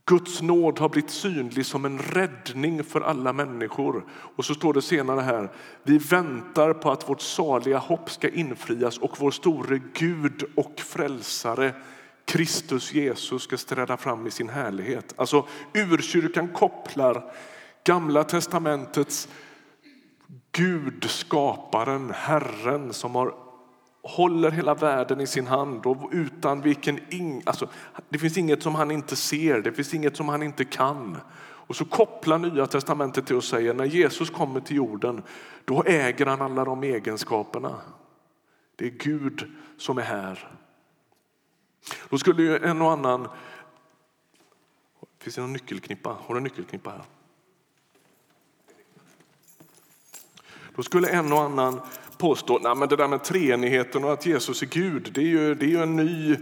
Guds 0.05 0.43
nåd 0.43 0.79
har 0.79 0.89
blivit 0.89 1.11
synlig 1.11 1.67
som 1.67 1.85
en 1.85 1.99
räddning 1.99 2.85
för 2.85 3.01
alla 3.01 3.33
människor. 3.33 4.07
Och 4.11 4.45
så 4.45 4.55
står 4.55 4.75
det 4.75 4.83
senare 4.83 5.21
här, 5.21 5.53
vi 5.83 5.99
väntar 5.99 6.73
på 6.73 6.91
att 6.91 7.09
vårt 7.09 7.21
saliga 7.21 7.79
hopp 7.79 8.11
ska 8.11 8.29
infrias 8.29 8.99
och 8.99 9.21
vår 9.21 9.31
store 9.31 9.81
Gud 9.95 10.45
och 10.57 10.81
frälsare 10.81 11.75
Kristus 12.27 12.93
Jesus 12.93 13.43
ska 13.43 13.57
träda 13.57 13.97
fram 13.97 14.27
i 14.27 14.31
sin 14.31 14.49
härlighet. 14.49 15.15
Alltså 15.17 15.47
urkyrkan 15.75 16.49
kopplar 16.49 17.33
Gamla 17.85 18.25
testamentets 18.25 19.29
Gud, 20.53 21.05
skaparen, 21.11 22.11
Herren 22.15 22.93
som 22.93 23.15
har, 23.15 23.35
håller 24.03 24.51
hela 24.51 24.75
världen 24.75 25.21
i 25.21 25.27
sin 25.27 25.47
hand 25.47 25.87
och 25.87 26.09
utan 26.13 26.61
vilken 26.61 27.15
ing, 27.15 27.43
alltså, 27.47 27.69
det 28.09 28.19
finns 28.19 28.39
inget 28.39 28.63
som 28.63 28.75
han 28.75 28.91
inte 28.91 29.17
ser, 29.17 29.61
det 29.61 29.73
finns 29.73 29.95
inget 29.95 30.17
som 30.17 30.29
han 30.29 30.43
inte 30.43 30.65
kan. 30.65 31.19
Och 31.39 31.77
så 31.77 31.85
kopplar 31.85 32.39
Nya 32.39 32.67
testamentet 32.67 33.27
till 33.27 33.37
och 33.37 33.45
säger 33.45 33.75
när 33.75 33.85
Jesus 33.85 34.31
kommer 34.31 34.61
till 34.61 34.77
jorden, 34.77 35.23
då 35.65 35.83
äger 35.83 36.27
han 36.27 36.43
alla 36.43 36.65
de 36.65 36.83
egenskaperna. 36.83 37.75
Det 38.77 38.87
är 38.87 38.91
Gud 38.91 39.53
som 39.79 39.99
är 39.99 40.03
här. 40.03 40.51
Då 42.09 42.19
skulle 42.19 42.43
ju 42.43 42.57
en 42.57 42.83
och 42.83 42.93
annan... 42.93 43.29
Finns 45.19 45.35
det 45.35 45.41
någon 45.41 45.53
nyckelknippa? 45.53 46.17
Har 46.27 46.35
du 46.35 46.39
en 46.39 46.45
nyckelknippa 46.45 46.91
här? 46.91 47.03
Då 50.77 50.83
skulle 50.83 51.09
en 51.09 51.33
och 51.33 51.43
annan 51.43 51.81
påstå 52.19 52.57
att 52.57 52.91
det 52.91 52.97
där 52.97 53.09
med 53.09 53.25
treenigheten 53.25 54.05
och 54.05 54.13
att 54.13 54.27
Jesus 54.27 54.63
är 54.63 54.67
Gud, 54.67 55.11
det 55.15 55.21
är 55.21 55.25
ju, 55.25 55.55
det 55.55 55.67
är 55.67 55.69
ju 55.69 55.83
en 55.83 55.97
ny 55.97 56.37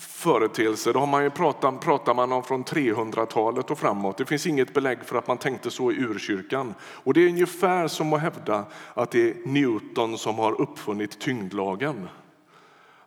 företeelse. 0.00 0.92
Det 0.92 0.98
har 0.98 1.06
man 1.06 1.24
ju 1.24 1.30
pratat, 1.30 1.80
pratar 1.80 2.14
man 2.14 2.32
om 2.32 2.42
från 2.42 2.64
300-talet 2.64 3.70
och 3.70 3.78
framåt. 3.78 4.18
Det 4.18 4.26
finns 4.26 4.46
inget 4.46 4.74
belägg 4.74 4.98
för 5.04 5.18
att 5.18 5.28
man 5.28 5.38
tänkte 5.38 5.70
så 5.70 5.92
i 5.92 5.96
urkyrkan. 5.96 6.74
Och 6.80 7.14
det 7.14 7.20
är 7.20 7.28
ungefär 7.28 7.88
som 7.88 8.12
att 8.12 8.20
hävda 8.20 8.64
att 8.94 9.10
det 9.10 9.30
är 9.30 9.34
Newton 9.44 10.18
som 10.18 10.38
har 10.38 10.60
uppfunnit 10.60 11.20
tyngdlagen. 11.20 12.08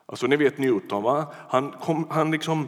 Alltså 0.10 0.28
ni 0.28 0.36
vet 0.36 0.58
Newton, 0.58 1.04
va? 1.04 1.28
han, 1.50 1.72
kom, 1.72 2.08
han 2.10 2.32
liksom 2.32 2.68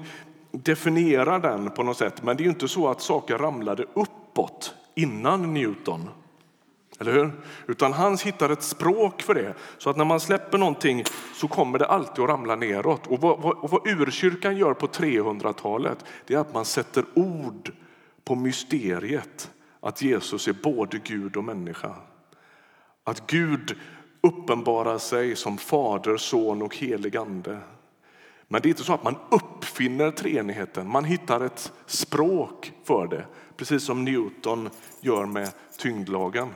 definierar 0.51 1.39
den 1.39 1.69
på 1.69 1.83
något 1.83 1.97
sätt. 1.97 2.23
Men 2.23 2.37
det 2.37 2.43
är 2.43 2.47
inte 2.47 2.67
så 2.67 2.87
att 2.87 3.01
saker 3.01 3.37
ramlade 3.37 3.85
uppåt 3.93 4.73
innan 4.95 5.53
Newton. 5.53 6.09
Eller 6.99 7.13
hur? 7.13 7.31
Utan 7.67 7.93
han 7.93 8.17
hittar 8.17 8.49
ett 8.49 8.63
språk 8.63 9.21
för 9.21 9.33
det. 9.33 9.53
Så 9.77 9.89
att 9.89 9.97
när 9.97 10.05
man 10.05 10.19
släpper 10.19 10.57
någonting 10.57 11.03
så 11.35 11.47
kommer 11.47 11.79
det 11.79 11.85
alltid 11.85 12.23
att 12.23 12.29
ramla 12.29 12.55
neråt. 12.55 13.07
Och 13.07 13.21
vad, 13.21 13.41
vad, 13.41 13.69
vad 13.69 13.87
urkyrkan 13.87 14.57
gör 14.57 14.73
på 14.73 14.87
300-talet 14.87 16.05
det 16.27 16.33
är 16.33 16.37
att 16.37 16.53
man 16.53 16.65
sätter 16.65 17.05
ord 17.13 17.71
på 18.23 18.35
mysteriet 18.35 19.51
att 19.79 20.01
Jesus 20.01 20.47
är 20.47 20.53
både 20.53 20.97
Gud 20.97 21.37
och 21.37 21.43
människa. 21.43 21.95
Att 23.03 23.27
Gud 23.27 23.75
uppenbarar 24.21 24.97
sig 24.97 25.35
som 25.35 25.57
Fader, 25.57 26.17
Son 26.17 26.61
och 26.61 26.77
helig 26.77 27.17
Ande. 27.17 27.59
Men 28.47 28.61
det 28.61 28.67
är 28.67 28.69
inte 28.69 28.83
så 28.83 28.93
att 28.93 29.03
man 29.03 29.17
uppfinner 29.31 30.11
treenigheten, 30.11 30.89
man 30.89 31.05
hittar 31.05 31.41
ett 31.41 31.71
språk 31.85 32.73
för 32.83 33.07
det. 33.07 33.25
Precis 33.57 33.83
som 33.83 34.05
Newton 34.05 34.69
gör 35.01 35.25
med 35.25 35.51
tyngdlagen. 35.77 36.53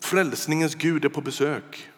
Frälsningens 0.00 0.74
Gud 0.74 1.04
är 1.04 1.08
på 1.08 1.20
besök. 1.20 1.90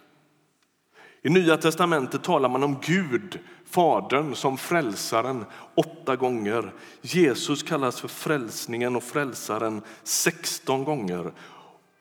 I 1.22 1.30
Nya 1.30 1.56
testamentet 1.56 2.22
talar 2.22 2.48
man 2.48 2.62
om 2.62 2.78
Gud, 2.82 3.38
Fadern, 3.64 4.34
som 4.34 4.58
frälsaren 4.58 5.44
åtta 5.74 6.16
gånger. 6.16 6.74
Jesus 7.00 7.62
kallas 7.62 8.00
för 8.00 8.08
frälsningen 8.08 8.96
och 8.96 9.02
frälsaren 9.02 9.82
16 10.02 10.84
gånger. 10.84 11.32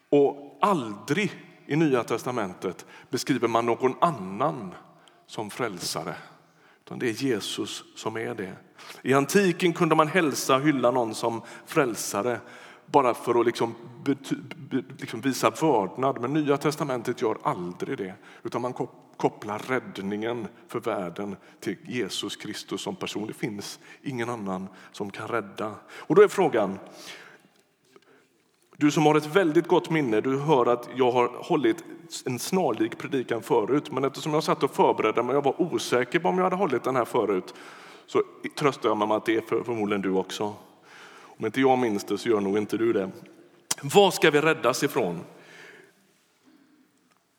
Och 0.10 0.58
aldrig 0.62 1.32
i 1.66 1.76
Nya 1.76 2.04
testamentet 2.04 2.86
beskriver 3.10 3.48
man 3.48 3.66
någon 3.66 3.96
annan 4.02 4.74
som 5.28 5.50
frälsare. 5.50 6.16
Utan 6.86 7.00
det 7.00 7.10
är 7.10 7.24
Jesus 7.24 7.84
som 7.96 8.18
är 8.18 8.36
det. 8.36 8.54
I 9.02 9.14
antiken 9.14 9.74
kunde 9.74 9.96
man 9.96 10.08
hälsa 10.08 10.56
och 10.56 10.62
hylla 10.62 10.92
någon 10.92 11.16
som 11.16 11.42
frälsare 11.66 12.40
bara 12.86 13.14
för 13.14 13.40
att 13.40 13.46
liksom, 13.46 13.76
liksom 14.98 15.22
visa 15.22 15.50
vördnad. 15.50 16.22
Men 16.22 16.34
Nya 16.34 16.58
testamentet 16.58 17.22
gör 17.22 17.38
aldrig 17.44 17.98
det. 17.98 18.14
Utan 18.44 18.62
man 18.62 18.74
kopplar 18.74 19.09
räddningen 19.68 20.48
för 20.68 20.80
världen 20.80 21.36
till 21.60 21.78
Jesus 21.88 22.36
Kristus 22.36 22.82
som 22.82 22.96
person. 22.96 23.28
Det 23.28 23.34
finns 23.34 23.80
ingen 24.04 24.30
annan 24.30 24.68
som 24.92 25.12
kan 25.12 25.28
rädda. 25.28 25.76
Och 25.92 26.16
då 26.16 26.22
är 26.22 26.28
frågan, 26.28 26.80
du 28.78 28.92
som 28.92 29.06
har 29.06 29.16
ett 29.16 29.36
väldigt 29.36 29.68
gott 29.68 29.90
minne, 29.90 30.22
du 30.22 30.38
hör 30.38 30.66
att 30.66 30.90
jag 30.96 31.12
har 31.12 31.28
hållit 31.28 31.84
en 32.26 32.40
snarlik 32.40 32.98
predikan 32.98 33.42
förut. 33.42 33.92
Men 33.92 34.04
eftersom 34.04 34.34
jag 34.34 34.44
satt 34.44 34.64
och 34.64 34.76
förberedde 34.76 35.24
mig 35.24 35.36
och 35.36 35.44
var 35.44 35.62
osäker 35.62 36.20
på 36.20 36.30
om 36.30 36.38
jag 36.38 36.44
hade 36.44 36.56
hållit 36.56 36.84
den 36.84 36.96
här 36.96 37.06
förut 37.06 37.54
så 38.06 38.24
tröstar 38.56 38.90
jag 38.90 38.98
mig 38.98 39.08
med 39.08 39.18
att 39.18 39.26
det 39.26 39.36
är 39.36 39.64
förmodligen 39.64 40.02
du 40.02 40.12
också. 40.12 40.54
Om 41.40 41.46
inte 41.46 41.62
jag 41.62 41.80
minns 41.80 42.04
det 42.04 42.18
så 42.18 42.30
gör 42.30 42.42
nog 42.42 42.58
inte 42.58 42.78
du 42.78 42.94
det. 42.94 43.12
Vad 43.82 44.14
ska 44.14 44.32
vi 44.32 44.42
räddas 44.42 44.84
ifrån? 44.84 45.20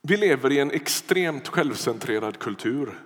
Vi 0.02 0.16
lever 0.16 0.52
i 0.52 0.58
en 0.58 0.70
extremt 0.70 1.48
självcentrerad 1.48 2.38
kultur. 2.38 3.00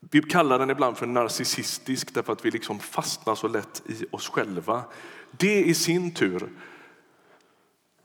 Vi 0.00 0.22
kallar 0.22 0.58
den 0.58 0.70
ibland 0.70 0.96
för 0.96 1.06
narcissistisk 1.06 2.14
därför 2.14 2.32
att 2.32 2.44
vi 2.44 2.50
liksom 2.50 2.78
fastnar 2.78 3.34
så 3.34 3.48
lätt 3.48 3.82
i 3.86 4.04
oss 4.10 4.28
själva. 4.28 4.84
Det 5.30 5.64
i 5.64 5.74
sin 5.74 6.14
tur, 6.14 6.48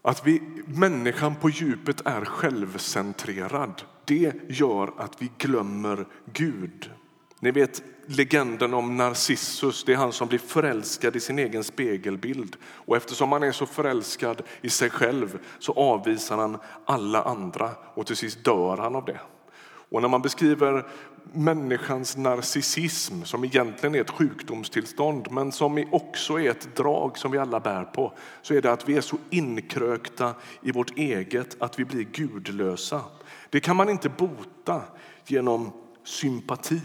att 0.01 0.27
vi, 0.27 0.41
människan 0.65 1.35
på 1.35 1.49
djupet 1.49 2.01
är 2.05 2.25
självcentrerad, 2.25 3.81
det 4.05 4.33
gör 4.49 4.93
att 4.97 5.21
vi 5.21 5.31
glömmer 5.37 6.07
Gud. 6.33 6.91
Ni 7.43 7.51
vet 7.51 7.83
legenden 8.05 8.73
om 8.73 8.97
Narcissus, 8.97 9.83
det 9.83 9.93
är 9.93 9.97
han 9.97 10.11
som 10.11 10.27
blir 10.27 10.39
förälskad 10.39 11.15
i 11.15 11.19
sin 11.19 11.39
egen 11.39 11.63
spegelbild. 11.63 12.55
Och 12.63 12.97
eftersom 12.97 13.31
han 13.31 13.43
är 13.43 13.51
så 13.51 13.65
förälskad 13.65 14.41
i 14.61 14.69
sig 14.69 14.89
själv 14.89 15.39
så 15.59 15.73
avvisar 15.73 16.37
han 16.37 16.57
alla 16.85 17.23
andra 17.23 17.69
och 17.93 18.07
till 18.07 18.15
sist 18.15 18.43
dör 18.43 18.77
han 18.77 18.95
av 18.95 19.05
det. 19.05 19.19
Och 19.91 20.01
när 20.01 20.09
man 20.09 20.21
beskriver 20.21 20.87
människans 21.33 22.17
narcissism, 22.17 23.23
som 23.23 23.43
egentligen 23.43 23.95
är 23.95 24.01
ett 24.01 24.09
sjukdomstillstånd 24.09 25.27
men 25.31 25.51
som 25.51 25.85
också 25.91 26.39
är 26.39 26.49
ett 26.49 26.75
drag 26.75 27.17
som 27.17 27.31
vi 27.31 27.37
alla 27.37 27.59
bär 27.59 27.83
på, 27.83 28.13
så 28.41 28.53
är 28.53 28.61
det 28.61 28.71
att 28.71 28.89
vi 28.89 28.97
är 28.97 29.01
så 29.01 29.17
inkrökta 29.29 30.33
i 30.61 30.71
vårt 30.71 30.97
eget 30.97 31.61
att 31.61 31.79
vi 31.79 31.85
blir 31.85 32.03
gudlösa. 32.03 33.01
Det 33.49 33.59
kan 33.59 33.75
man 33.75 33.89
inte 33.89 34.09
bota 34.09 34.81
genom 35.25 35.71
sympati. 36.03 36.81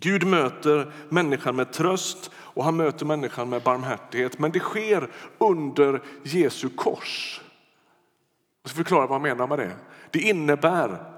Gud 0.00 0.26
möter 0.26 0.92
människan 1.08 1.56
med 1.56 1.72
tröst 1.72 2.30
och 2.36 2.64
han 2.64 2.76
möter 2.76 3.06
människan 3.06 3.48
med 3.48 3.62
barmhärtighet. 3.62 4.38
Men 4.38 4.52
det 4.52 4.60
sker 4.60 5.10
under 5.38 6.02
Jesu 6.22 6.68
kors. 6.68 7.40
Jag 8.62 8.70
ska 8.70 8.76
förklara 8.76 9.06
vad 9.06 9.14
jag 9.14 9.22
menar 9.22 9.46
med 9.46 9.58
det. 9.58 9.76
Det 10.10 10.20
innebär 10.20 11.12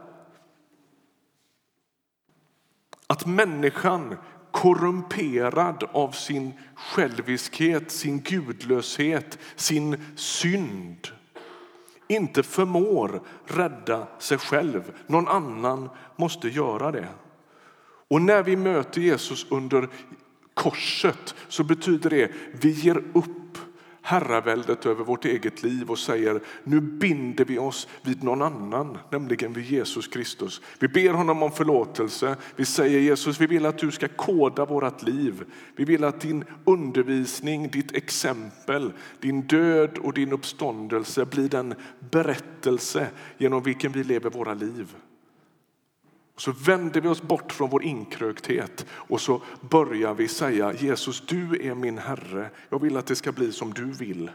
att 3.07 3.27
människan 3.27 4.17
korrumperad 4.51 5.85
av 5.93 6.11
sin 6.11 6.53
själviskhet, 6.75 7.91
sin 7.91 8.21
gudlöshet, 8.21 9.39
sin 9.57 10.05
synd 10.17 11.09
inte 12.09 12.43
förmår 12.43 13.23
rädda 13.47 14.07
sig 14.19 14.39
själv. 14.39 14.93
Någon 15.07 15.29
annan 15.29 15.91
måste 16.17 16.49
göra 16.49 16.93
det. 16.93 17.09
Och 18.09 18.23
när 18.23 18.43
vi 18.43 18.57
möter 18.57 19.01
Jesus 19.01 19.47
under 19.49 19.89
korset 20.55 21.35
så 21.49 21.65
betyder 21.65 22.11
det 22.11 22.25
att 22.25 22.65
vi 22.65 22.71
ger 22.71 23.03
upp 23.15 23.59
herraväldet 24.09 24.87
över 24.87 25.05
vårt 25.05 25.25
eget 25.25 25.63
liv 25.63 25.91
och 25.91 25.99
säger 25.99 26.41
nu 26.65 26.81
binder 26.81 27.45
vi 27.45 27.59
oss 27.59 27.89
vid 28.03 28.23
någon 28.23 28.43
annan, 28.43 28.99
nämligen 29.11 29.53
vid 29.53 29.65
Jesus 29.65 30.09
Kristus. 30.09 30.61
Vi 30.79 30.89
ber 30.89 31.13
honom 31.13 31.43
om 31.43 31.53
förlåtelse. 31.53 32.37
Vi 32.57 32.65
säger 32.65 33.01
Jesus, 33.01 33.41
vi 33.41 33.47
vill 33.47 33.67
att 33.67 33.79
du 33.79 33.91
ska 33.91 34.09
koda 34.09 34.65
vårt 34.65 35.03
liv. 35.03 35.45
Vi 35.77 35.85
vill 35.85 36.05
att 36.05 36.21
din 36.21 36.45
undervisning, 36.65 37.69
ditt 37.71 37.97
exempel, 37.97 38.93
din 39.21 39.43
död 39.43 39.99
och 39.99 40.13
din 40.13 40.33
uppståndelse 40.33 41.25
blir 41.25 41.49
den 41.49 41.75
berättelse 42.11 43.09
genom 43.39 43.63
vilken 43.63 43.93
vi 43.93 44.05
lever 44.05 44.31
våra 44.31 44.55
liv. 44.55 44.95
Så 46.39 46.53
vänder 46.53 47.01
vi 47.01 47.09
oss 47.09 47.23
bort 47.23 47.53
från 47.53 47.71
vår 47.71 47.83
inkrökthet 47.83 48.87
och 48.91 49.21
så 49.21 49.43
börjar 49.61 50.15
vi 50.15 50.29
säga 50.29 50.73
Jesus, 50.73 51.27
du 51.27 51.69
är 51.69 51.75
min 51.75 51.99
Herre. 51.99 52.51
Jag 52.69 52.83
vill 52.83 52.97
att 52.97 53.07
det 53.07 53.17
ska 53.17 53.33
bli 53.33 53.53
som 53.53 53.75
du 53.75 53.85
vill. 53.85 54.31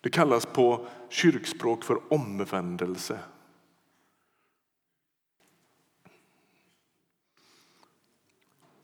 Det 0.00 0.10
kallas 0.10 0.46
på 0.46 0.86
kyrkspråk 1.08 1.84
för 1.84 2.12
omvändelse. 2.12 3.18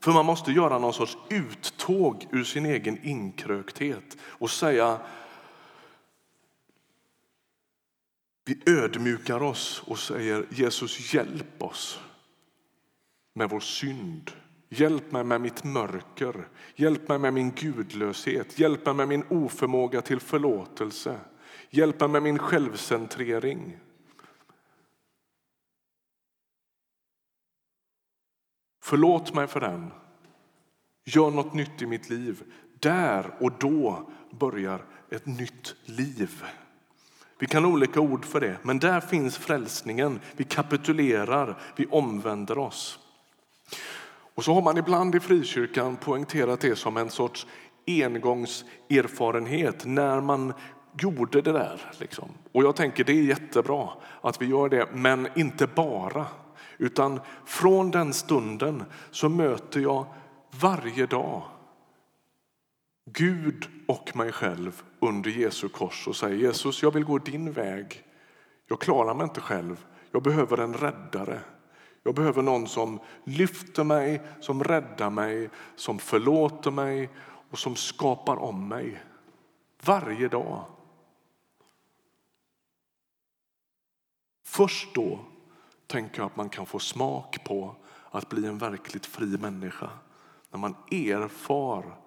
För 0.01 0.13
man 0.13 0.27
måste 0.27 0.53
göra 0.53 0.79
någon 0.79 0.95
sorts 0.95 1.17
uttåg 1.31 2.27
ur 2.31 2.45
sin 2.45 2.67
egen 2.67 3.05
inkrökthet 3.05 4.17
och 4.23 4.51
säga 4.51 5.01
Vi 8.45 8.63
ödmjukar 8.67 9.43
oss 9.43 9.83
och 9.87 9.99
säger 9.99 10.47
Jesus 10.51 11.15
hjälp 11.15 11.63
oss 11.63 12.01
med 13.35 13.51
vår 13.51 13.61
synd. 13.61 14.31
Hjälp 14.69 15.13
mig 15.13 15.25
med 15.25 15.41
mitt 15.41 15.65
mörker, 15.65 16.49
hjälp 16.75 17.09
mig 17.09 17.19
med 17.19 17.35
min 17.35 17.51
gudlöshet, 17.51 18.59
hjälp 18.59 18.87
mig 18.87 18.95
med 18.95 19.09
min 19.09 19.25
oförmåga 19.29 20.03
till 20.03 20.21
förlåtelse, 20.21 21.21
hjälp 21.71 22.01
mig 22.01 22.09
med 22.09 22.23
min 22.23 22.39
självcentrering. 22.39 23.79
Förlåt 28.83 29.35
mig 29.35 29.47
för 29.47 29.61
den. 29.61 29.91
Gör 31.05 31.31
något 31.31 31.55
nytt 31.55 31.83
i 31.83 31.87
mitt 31.87 32.11
liv. 32.11 32.43
Där 32.81 33.35
och 33.41 33.53
då 33.59 34.11
börjar 34.31 34.85
ett 35.11 35.27
nytt 35.27 35.75
liv. 35.85 36.45
Vi 37.39 37.47
kan 37.47 37.65
ha 37.65 37.73
olika 37.73 38.01
ord 38.01 38.25
för 38.25 38.41
det, 38.41 38.57
men 38.63 38.79
där 38.79 39.01
finns 39.01 39.39
frälsningen. 39.39 40.21
Vi 40.37 40.45
kapitulerar, 40.45 41.59
vi 41.77 41.87
omvänder 41.87 42.59
oss. 42.59 42.99
Och 44.35 44.45
så 44.45 44.55
har 44.55 44.63
man 44.63 44.79
ibland 44.79 45.15
i 45.15 45.21
frikyrkan 45.21 45.97
poängterat 45.97 46.61
det 46.61 46.77
som 46.77 46.97
en 46.97 47.11
sorts 47.11 47.47
engångserfarenhet 47.87 49.85
när 49.85 50.21
man 50.21 50.53
gjorde 51.01 51.41
det 51.41 51.53
där. 51.53 51.81
Liksom. 51.99 52.29
Och 52.53 52.65
jag 52.65 52.77
tänker 52.77 53.05
det 53.05 53.13
är 53.13 53.23
jättebra 53.23 53.89
att 54.21 54.43
vi 54.43 54.47
gör 54.47 54.69
det, 54.69 54.89
men 54.93 55.29
inte 55.35 55.67
bara. 55.67 56.27
Utan 56.79 57.21
från 57.45 57.91
den 57.91 58.13
stunden 58.13 58.85
så 59.11 59.29
möter 59.29 59.81
jag 59.81 60.07
varje 60.61 61.07
dag 61.07 61.43
Gud 63.05 63.69
och 63.89 64.17
mig 64.17 64.33
själv 64.33 64.83
under 65.01 65.31
Jesu 65.31 65.69
kors 65.69 66.09
och 66.09 66.17
säger 66.17 66.37
Jesus, 66.37 66.83
jag 66.83 66.91
vill 66.91 67.05
gå 67.05 67.19
din 67.19 67.53
väg. 67.53 68.05
Jag 68.67 68.81
klarar 68.81 69.15
mig 69.15 69.25
inte 69.25 69.41
själv. 69.41 69.87
Jag 70.11 70.23
behöver 70.23 70.59
en 70.59 70.75
räddare. 70.75 71.41
Jag 72.03 72.15
behöver 72.15 72.43
någon 72.43 72.67
som 72.67 73.01
lyfter 73.25 73.85
mig, 73.85 74.23
som 74.41 74.65
räddar 74.65 75.11
mig, 75.11 75.51
som 75.77 75.99
förlåter 75.99 76.71
mig 76.71 77.11
och 77.51 77.59
som 77.59 77.77
skapar 77.77 78.37
om 78.37 78.69
mig. 78.69 79.03
Varje 79.85 80.29
dag. 80.29 80.65
Först 84.47 84.95
då 84.95 85.19
tänker 85.87 86.19
jag 86.19 86.27
att 86.27 86.37
man 86.37 86.49
kan 86.49 86.67
få 86.67 86.79
smak 86.79 87.45
på 87.45 87.77
att 88.11 88.29
bli 88.29 88.47
en 88.47 88.59
verkligt 88.59 89.07
fri 89.07 89.27
människa. 89.27 89.91
När 90.51 90.59
man 90.59 90.77
erfar 90.91 92.04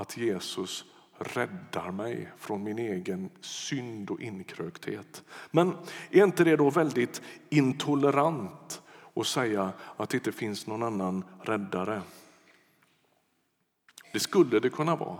att 0.00 0.16
Jesus 0.16 0.84
räddar 1.18 1.90
mig 1.90 2.32
från 2.38 2.62
min 2.62 2.78
egen 2.78 3.30
synd 3.40 4.10
och 4.10 4.20
inkrökthet. 4.20 5.24
Men 5.50 5.76
är 6.10 6.24
inte 6.24 6.44
det 6.44 6.56
då 6.56 6.70
väldigt 6.70 7.22
intolerant 7.48 8.82
att 9.14 9.26
säga 9.26 9.72
att 9.96 10.10
det 10.10 10.16
inte 10.16 10.32
finns 10.32 10.66
någon 10.66 10.82
annan 10.82 11.24
räddare? 11.42 12.02
Det 14.12 14.20
skulle 14.20 14.60
det 14.60 14.70
kunna 14.70 14.96
vara. 14.96 15.18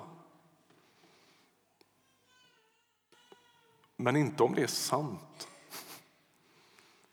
Men 3.97 4.17
inte 4.17 4.43
om 4.43 4.55
det 4.55 4.63
är 4.63 4.67
sant. 4.67 5.49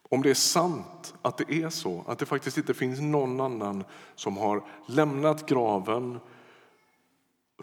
Om 0.09 0.21
det 0.21 0.29
är 0.29 0.33
sant 0.33 1.15
att 1.21 1.37
det 1.37 1.53
är 1.53 1.69
så, 1.69 2.03
att 2.07 2.19
det 2.19 2.25
faktiskt 2.25 2.57
inte 2.57 2.73
finns 2.73 2.99
någon 2.99 3.41
annan 3.41 3.83
som 4.15 4.37
har 4.37 4.63
lämnat 4.85 5.49
graven 5.49 6.19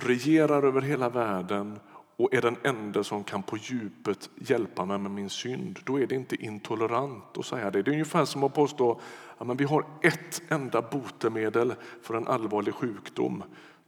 regerar 0.00 0.62
över 0.62 0.80
hela 0.80 1.08
världen 1.08 1.78
och 2.16 2.34
är 2.34 2.42
den 2.42 2.56
enda 2.62 3.04
som 3.04 3.24
kan 3.24 3.42
på 3.42 3.56
djupet 3.56 4.30
hjälpa 4.36 4.84
mig 4.84 4.98
med 4.98 5.10
min 5.10 5.30
synd, 5.30 5.78
då 5.84 6.00
är 6.00 6.06
det 6.06 6.14
inte 6.14 6.44
intolerant 6.44 7.38
att 7.38 7.46
säga 7.46 7.70
det. 7.70 7.82
Det 7.82 7.90
är 7.90 7.92
ungefär 7.92 8.24
som 8.24 8.42
att 8.42 8.54
påstå 8.54 9.00
att 9.38 9.60
vi 9.60 9.64
har 9.64 9.84
ett 10.02 10.42
enda 10.48 10.82
botemedel 10.82 11.74
för 12.02 12.14
en 12.14 12.28
allvarlig 12.28 12.74
sjukdom. 12.74 13.42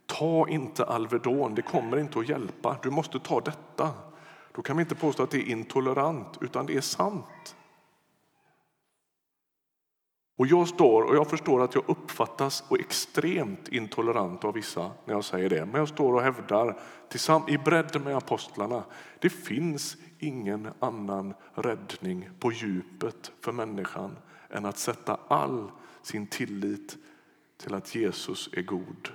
Ta 0.06 0.48
inte 0.48 0.84
Alvedon, 0.84 1.54
det 1.54 1.62
kommer 1.62 1.96
inte 1.96 2.18
att 2.18 2.28
hjälpa. 2.28 2.78
Du 2.82 2.90
måste 2.90 3.18
ta 3.18 3.40
detta. 3.40 3.90
Då 4.52 4.62
kan 4.62 4.76
vi 4.76 4.80
inte 4.80 4.94
påstå 4.94 5.22
att 5.22 5.30
det 5.30 5.38
är 5.38 5.50
intolerant, 5.50 6.38
utan 6.40 6.66
det 6.66 6.76
är 6.76 6.80
sant. 6.80 7.55
Och 10.36 10.46
jag 10.46 10.68
står 10.68 11.02
och 11.02 11.16
jag 11.16 11.30
förstår 11.30 11.62
att 11.62 11.74
jag 11.74 11.84
uppfattas 11.86 12.64
och 12.68 12.80
extremt 12.80 13.68
intolerant 13.68 14.44
av 14.44 14.54
vissa 14.54 14.90
när 15.04 15.14
jag 15.14 15.24
säger 15.24 15.50
det. 15.50 15.66
Men 15.66 15.74
jag 15.74 15.88
står 15.88 16.14
och 16.14 16.22
hävdar 16.22 16.80
i 17.48 17.58
bredd 17.58 18.04
med 18.04 18.16
apostlarna. 18.16 18.84
Det 19.18 19.30
finns 19.30 19.96
ingen 20.18 20.68
annan 20.78 21.34
räddning 21.54 22.28
på 22.38 22.52
djupet 22.52 23.32
för 23.40 23.52
människan 23.52 24.16
än 24.50 24.64
att 24.64 24.78
sätta 24.78 25.18
all 25.28 25.70
sin 26.02 26.26
tillit 26.26 26.96
till 27.56 27.74
att 27.74 27.94
Jesus 27.94 28.48
är 28.52 28.62
god, 28.62 29.08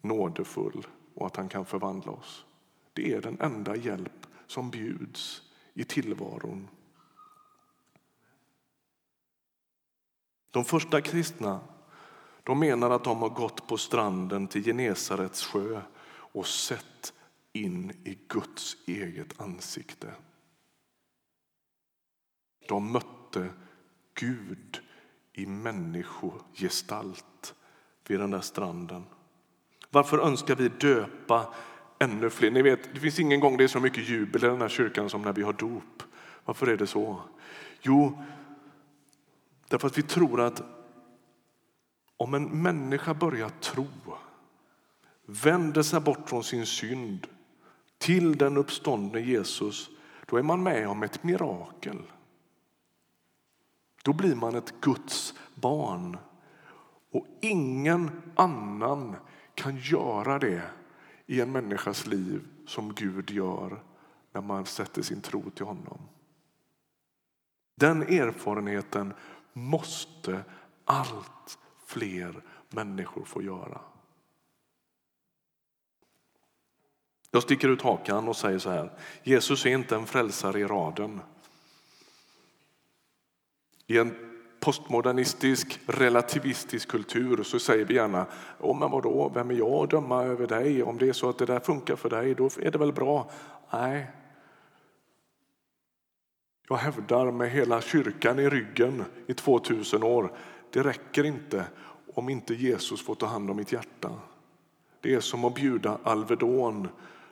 nådefull 0.00 0.86
och 1.14 1.26
att 1.26 1.36
han 1.36 1.48
kan 1.48 1.64
förvandla 1.64 2.12
oss. 2.12 2.44
Det 2.92 3.12
är 3.12 3.20
den 3.20 3.40
enda 3.40 3.76
hjälp 3.76 4.26
som 4.46 4.70
bjuds 4.70 5.42
i 5.74 5.84
tillvaron 5.84 6.68
De 10.50 10.64
första 10.64 11.00
kristna 11.00 11.60
de 12.42 12.58
menar 12.58 12.90
att 12.90 13.04
de 13.04 13.18
har 13.18 13.28
gått 13.28 13.66
på 13.66 13.76
stranden 13.76 14.48
till 14.48 14.64
Genesarets 14.64 15.44
sjö 15.44 15.80
och 16.10 16.46
sett 16.46 17.12
in 17.52 17.90
i 18.04 18.18
Guds 18.28 18.76
eget 18.86 19.40
ansikte. 19.40 20.14
De 22.68 22.92
mötte 22.92 23.48
Gud 24.14 24.80
i 25.32 25.46
människogestalt 25.46 27.54
vid 28.06 28.20
den 28.20 28.30
där 28.30 28.40
stranden? 28.40 29.04
Varför 29.90 30.18
önskar 30.18 30.56
vi 30.56 30.68
döpa 30.68 31.54
ännu 31.98 32.30
fler? 32.30 32.50
Ni 32.50 32.62
vet, 32.62 32.94
det 32.94 33.00
finns 33.00 33.18
ingen 33.18 33.40
gång 33.40 33.56
det 33.56 33.64
är 33.64 33.68
så 33.68 33.80
mycket 33.80 34.08
jubel 34.08 34.44
i 34.44 34.46
den 34.46 34.60
här 34.60 34.68
kyrkan 34.68 35.10
som 35.10 35.22
när 35.22 35.32
vi 35.32 35.42
har 35.42 35.52
dop. 35.52 36.02
Varför 36.44 36.66
är 36.66 36.76
det 36.76 36.86
så? 36.86 37.20
Jo, 37.80 38.22
därför 39.68 39.86
att 39.86 39.98
vi 39.98 40.02
tror 40.02 40.40
att 40.40 40.62
om 42.16 42.34
en 42.34 42.62
människa 42.62 43.14
börjar 43.14 43.48
tro, 43.48 43.86
vänder 45.26 45.82
sig 45.82 46.00
bort 46.00 46.28
från 46.28 46.44
sin 46.44 46.66
synd 46.66 47.26
till 47.98 48.38
den 48.38 48.56
uppståndne 48.56 49.20
Jesus, 49.20 49.90
då 50.26 50.36
är 50.36 50.42
man 50.42 50.62
med 50.62 50.88
om 50.88 51.02
ett 51.02 51.22
mirakel. 51.22 52.02
Då 54.04 54.12
blir 54.12 54.34
man 54.34 54.54
ett 54.54 54.80
Guds 54.80 55.34
barn. 55.54 56.18
Och 57.10 57.26
ingen 57.40 58.22
annan 58.34 59.16
kan 59.54 59.76
göra 59.76 60.38
det 60.38 60.62
i 61.26 61.40
en 61.40 61.52
människas 61.52 62.06
liv 62.06 62.46
som 62.66 62.94
Gud 62.94 63.30
gör 63.30 63.82
när 64.32 64.40
man 64.40 64.66
sätter 64.66 65.02
sin 65.02 65.20
tro 65.20 65.50
till 65.50 65.64
honom. 65.64 65.98
Den 67.74 68.02
erfarenheten 68.02 69.14
måste 69.58 70.44
allt 70.84 71.58
fler 71.86 72.42
människor 72.68 73.24
få 73.24 73.42
göra. 73.42 73.80
Jag 77.30 77.42
sticker 77.42 77.68
ut 77.68 77.82
hakan 77.82 78.28
och 78.28 78.36
säger 78.36 78.58
så 78.58 78.70
här. 78.70 78.92
Jesus 79.22 79.66
är 79.66 79.70
inte 79.70 79.96
en 79.96 80.06
frälsare 80.06 80.60
i 80.60 80.64
raden. 80.64 81.20
I 83.86 83.98
en 83.98 84.28
postmodernistisk, 84.60 85.80
relativistisk 85.86 86.88
kultur 86.88 87.42
så 87.42 87.58
säger 87.58 87.84
vi 87.84 87.94
gärna 87.94 88.26
oh, 88.60 88.78
men 88.78 88.90
vadå, 88.90 89.30
vem 89.34 89.50
är 89.50 89.54
jag 89.54 89.84
att 89.84 89.90
döma 89.90 90.24
över 90.24 90.46
dig? 90.46 90.82
Om 90.82 90.98
det 90.98 91.08
är 91.08 91.12
så 91.12 91.28
att 91.28 91.38
det 91.38 91.46
där 91.46 91.60
funkar 91.60 91.96
för 91.96 92.10
dig, 92.10 92.34
då 92.34 92.46
är 92.60 92.70
det 92.70 92.78
väl 92.78 92.92
bra. 92.92 93.30
Nej. 93.70 94.10
Jag 96.68 96.76
hävdar 96.76 97.30
med 97.30 97.50
hela 97.50 97.80
kyrkan 97.80 98.38
i 98.38 98.48
ryggen 98.48 99.04
i 99.26 99.34
2000 99.34 100.02
år, 100.02 100.32
det 100.70 100.82
räcker 100.82 101.24
inte 101.24 101.64
om 102.14 102.28
inte 102.28 102.54
Jesus 102.54 103.02
får 103.02 103.14
ta 103.14 103.26
hand 103.26 103.50
om 103.50 103.56
mitt 103.56 103.72
hjärta. 103.72 104.10
Det 105.00 105.14
är 105.14 105.20
som 105.20 105.44
att 105.44 105.54
bjuda 105.54 105.98
Alvedon 106.02 106.88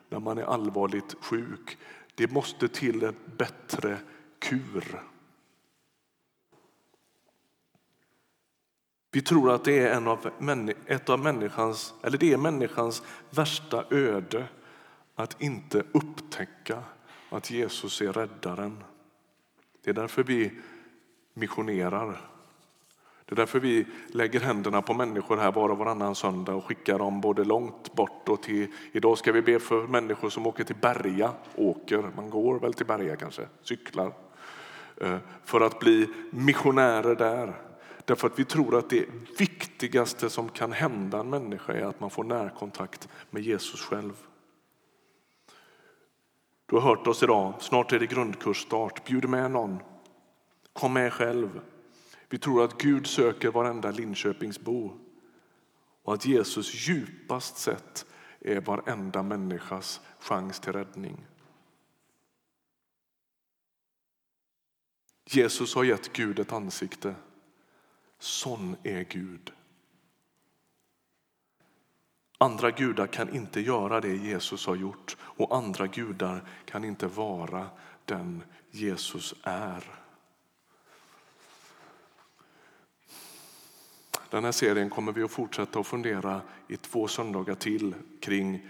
när 0.09 0.21
man 0.21 0.39
är 0.39 0.43
allvarligt 0.43 1.15
sjuk. 1.21 1.79
Det 2.15 2.31
måste 2.31 2.69
till 2.69 3.03
en 3.03 3.15
bättre 3.37 3.99
kur. 4.39 5.03
Vi 9.11 9.23
tror 9.23 9.53
att 9.53 9.65
det 9.65 9.79
är 9.79 9.97
en 9.97 10.09
av, 10.09 10.31
ett 10.87 11.09
av 11.09 11.21
människans, 11.21 11.95
eller 12.03 12.19
det 12.19 12.33
är 12.33 12.37
människans 12.37 13.03
värsta 13.31 13.85
öde 13.91 14.49
att 15.15 15.43
inte 15.43 15.85
upptäcka 15.93 16.83
att 17.31 17.51
Jesus 17.51 18.01
är 18.01 18.13
räddaren. 18.13 18.85
Det 19.87 19.91
är 19.91 19.95
därför 19.95 20.23
vi 20.23 20.53
missionerar. 21.35 22.21
Det 23.25 23.35
är 23.35 23.37
därför 23.37 23.61
vi 23.61 23.87
lägger 24.07 24.41
händerna 24.41 24.83
på 24.83 24.95
människor 24.95 25.37
här 25.37 25.53
var 25.53 25.69
och 25.69 25.79
varannan 25.79 26.15
söndag 26.15 26.55
och 26.55 26.65
skickar 26.65 26.99
dem 26.99 27.21
både 27.21 27.45
långt 27.45 27.95
bort 27.95 28.29
och 28.29 28.43
till... 28.43 28.67
Idag 28.93 29.19
ska 29.19 29.33
vi 29.33 29.43
be 29.43 29.59
för 29.59 29.87
människor 29.87 30.31
som 30.31 30.47
åker 30.47 30.65
till 30.65 30.77
Berga, 30.77 31.33
åker, 31.55 32.11
man 32.17 32.31
går 32.31 32.59
väl 32.59 32.75
till 32.75 32.87
Berga 32.87 33.17
kanske, 33.17 33.43
cyklar, 33.63 34.13
eh, 34.97 35.19
för 35.45 35.61
att 35.61 35.79
bli 35.79 36.09
missionärer 36.31 37.15
där. 37.15 37.53
Därför 38.05 38.27
att 38.27 38.39
vi 38.39 38.45
tror 38.45 38.79
att 38.79 38.91
det 38.91 39.05
viktigaste 39.39 40.31
som 40.31 40.49
kan 40.49 40.73
hända 40.73 41.21
en 41.21 41.31
människa 41.31 41.73
är 41.73 41.85
att 41.85 42.01
man 42.01 42.11
får 42.11 42.25
närkontakt 42.25 43.09
med 43.31 43.43
Jesus 43.43 43.81
själv. 43.81 44.13
Du 46.67 46.77
har 46.77 46.83
hört 46.83 47.07
oss 47.07 47.23
idag, 47.23 47.55
snart 47.61 47.93
är 47.93 47.99
det 47.99 48.07
grundkursstart. 48.07 49.05
Bjud 49.05 49.29
med 49.29 49.51
någon. 49.51 49.79
Kom 50.73 50.93
med 50.93 51.13
själv. 51.13 51.61
Vi 52.29 52.39
tror 52.39 52.65
att 52.65 52.79
Gud 52.79 53.07
söker 53.07 53.51
varenda 53.51 53.91
Linköpingsbo 53.91 54.93
och 56.03 56.15
att 56.15 56.27
Jesus 56.27 56.89
djupast 56.89 57.57
sett 57.57 58.07
är 58.41 58.61
varenda 58.61 59.23
människas 59.23 60.01
chans 60.19 60.61
till 60.61 60.73
räddning. 60.73 61.27
Jesus 65.25 65.75
har 65.75 65.85
gett 65.85 66.13
Gud 66.13 66.39
ett 66.39 66.53
ansikte. 66.53 67.15
Sån 68.19 68.77
är 68.83 69.05
Gud. 69.05 69.53
Andra 72.39 72.71
gudar 72.71 73.07
kan 73.07 73.35
inte 73.35 73.61
göra 73.61 74.01
det 74.01 74.17
Jesus 74.17 74.67
har 74.67 74.77
gjort 74.77 75.17
och 75.21 75.57
andra 75.57 75.87
gudar 75.87 76.45
kan 76.65 76.85
inte 76.85 77.07
vara 77.07 77.67
den 78.05 78.43
Jesus 78.71 79.35
är. 79.43 79.85
Den 84.31 84.45
här 84.45 84.53
serien 84.53 84.91
kommer 84.91 85.13
vi 85.13 85.23
att 85.23 85.31
fortsätta 85.31 85.81
att 85.81 85.87
fundera 85.87 86.41
i 86.69 86.77
två 86.77 87.09
söndagar 87.09 87.55
till 87.55 87.95
kring 88.21 88.69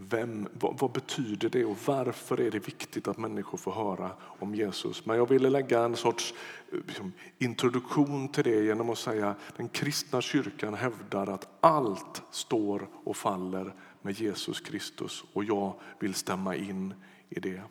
vem, 0.00 0.48
vad, 0.52 0.78
vad, 0.78 0.92
betyder 0.92 1.48
det 1.48 1.64
och 1.64 1.76
varför 1.86 2.40
är 2.40 2.50
det 2.50 2.58
viktigt 2.58 3.08
att 3.08 3.18
människor 3.18 3.58
får 3.58 3.72
höra 3.72 4.10
om 4.20 4.54
Jesus? 4.54 5.06
Men 5.06 5.16
jag 5.16 5.28
ville 5.28 5.50
lägga 5.50 5.80
en 5.80 5.96
sorts 5.96 6.34
eh, 6.72 6.78
liksom, 6.86 7.12
introduktion 7.38 8.28
till 8.28 8.44
det 8.44 8.64
genom 8.64 8.90
att 8.90 8.98
säga 8.98 9.30
att 9.30 9.56
den 9.56 9.68
kristna 9.68 10.20
kyrkan 10.20 10.74
hävdar 10.74 11.26
att 11.26 11.48
allt 11.60 12.22
står 12.30 12.88
och 13.04 13.16
faller 13.16 13.74
med 14.02 14.20
Jesus 14.20 14.60
Kristus 14.60 15.24
och 15.32 15.44
jag 15.44 15.74
vill 15.98 16.14
stämma 16.14 16.56
in 16.56 16.94
i 17.28 17.40
det. 17.40 17.62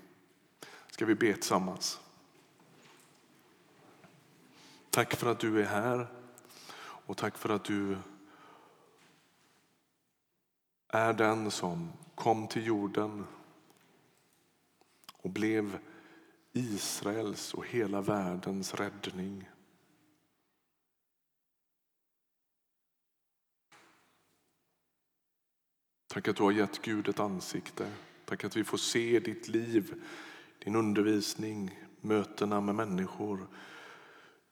Ska 0.92 1.06
vi 1.06 1.16
be 1.16 1.34
tillsammans? 1.34 2.00
Tack 4.90 5.16
för 5.16 5.32
att 5.32 5.40
du 5.40 5.62
är 5.62 5.66
här 5.66 6.08
och 6.80 7.18
tack 7.18 7.38
för 7.38 7.50
att 7.50 7.64
du 7.64 7.98
är 10.90 11.14
den 11.14 11.52
som 11.52 11.92
kom 12.18 12.48
till 12.48 12.66
jorden 12.66 13.26
och 15.14 15.30
blev 15.30 15.80
Israels 16.54 17.54
och 17.54 17.68
hela 17.68 18.02
världens 18.02 18.74
räddning. 18.74 19.50
Tack 26.08 26.28
att 26.28 26.36
du 26.36 26.44
har 26.44 26.52
gett 26.52 26.82
Gud 26.82 27.10
ett 27.10 27.20
ansikte. 27.20 27.92
Tack 28.26 28.44
att 28.44 28.56
vi 28.56 28.64
får 28.64 28.78
se 28.78 29.20
ditt 29.20 29.48
liv, 29.48 30.04
din 30.60 30.76
undervisning, 30.76 31.80
mötena 32.02 32.62
med 32.62 32.76
människor, 32.76 33.48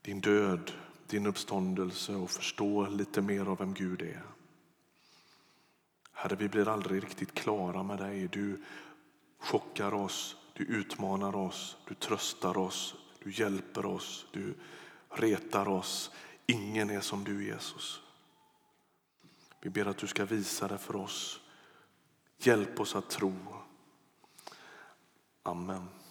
din 0.02 0.22
död, 0.22 0.72
din 1.08 1.26
uppståndelse 1.26 2.16
och 2.16 2.32
förstå 2.32 2.88
lite 2.88 3.22
mer 3.22 3.46
av 3.46 3.58
vem 3.58 3.74
Gud 3.74 4.02
är. 4.02 4.24
Herre, 6.18 6.36
vi 6.36 6.50
blir 6.50 6.68
aldrig 6.68 7.04
riktigt 7.04 7.34
klara 7.34 7.84
med 7.84 7.98
dig. 7.98 8.28
Du 8.28 8.64
chockar 9.40 9.94
oss, 9.94 10.36
du 10.54 10.64
utmanar 10.64 11.36
oss, 11.36 11.78
du 11.88 11.96
tröstar 11.96 12.58
oss, 12.58 12.96
du 13.24 13.32
hjälper 13.32 13.86
oss, 13.86 14.26
du 14.32 14.54
retar 15.10 15.68
oss. 15.68 16.12
Ingen 16.46 16.90
är 16.90 17.02
som 17.02 17.24
du, 17.24 17.46
Jesus. 17.46 18.02
Vi 19.62 19.70
ber 19.70 19.86
att 19.86 19.98
du 19.98 20.08
ska 20.08 20.26
visa 20.26 20.68
det 20.68 20.78
för 20.78 20.96
oss. 20.96 21.40
Hjälp 22.38 22.80
oss 22.80 22.96
att 22.96 23.10
tro. 23.10 23.34
Amen. 25.44 25.88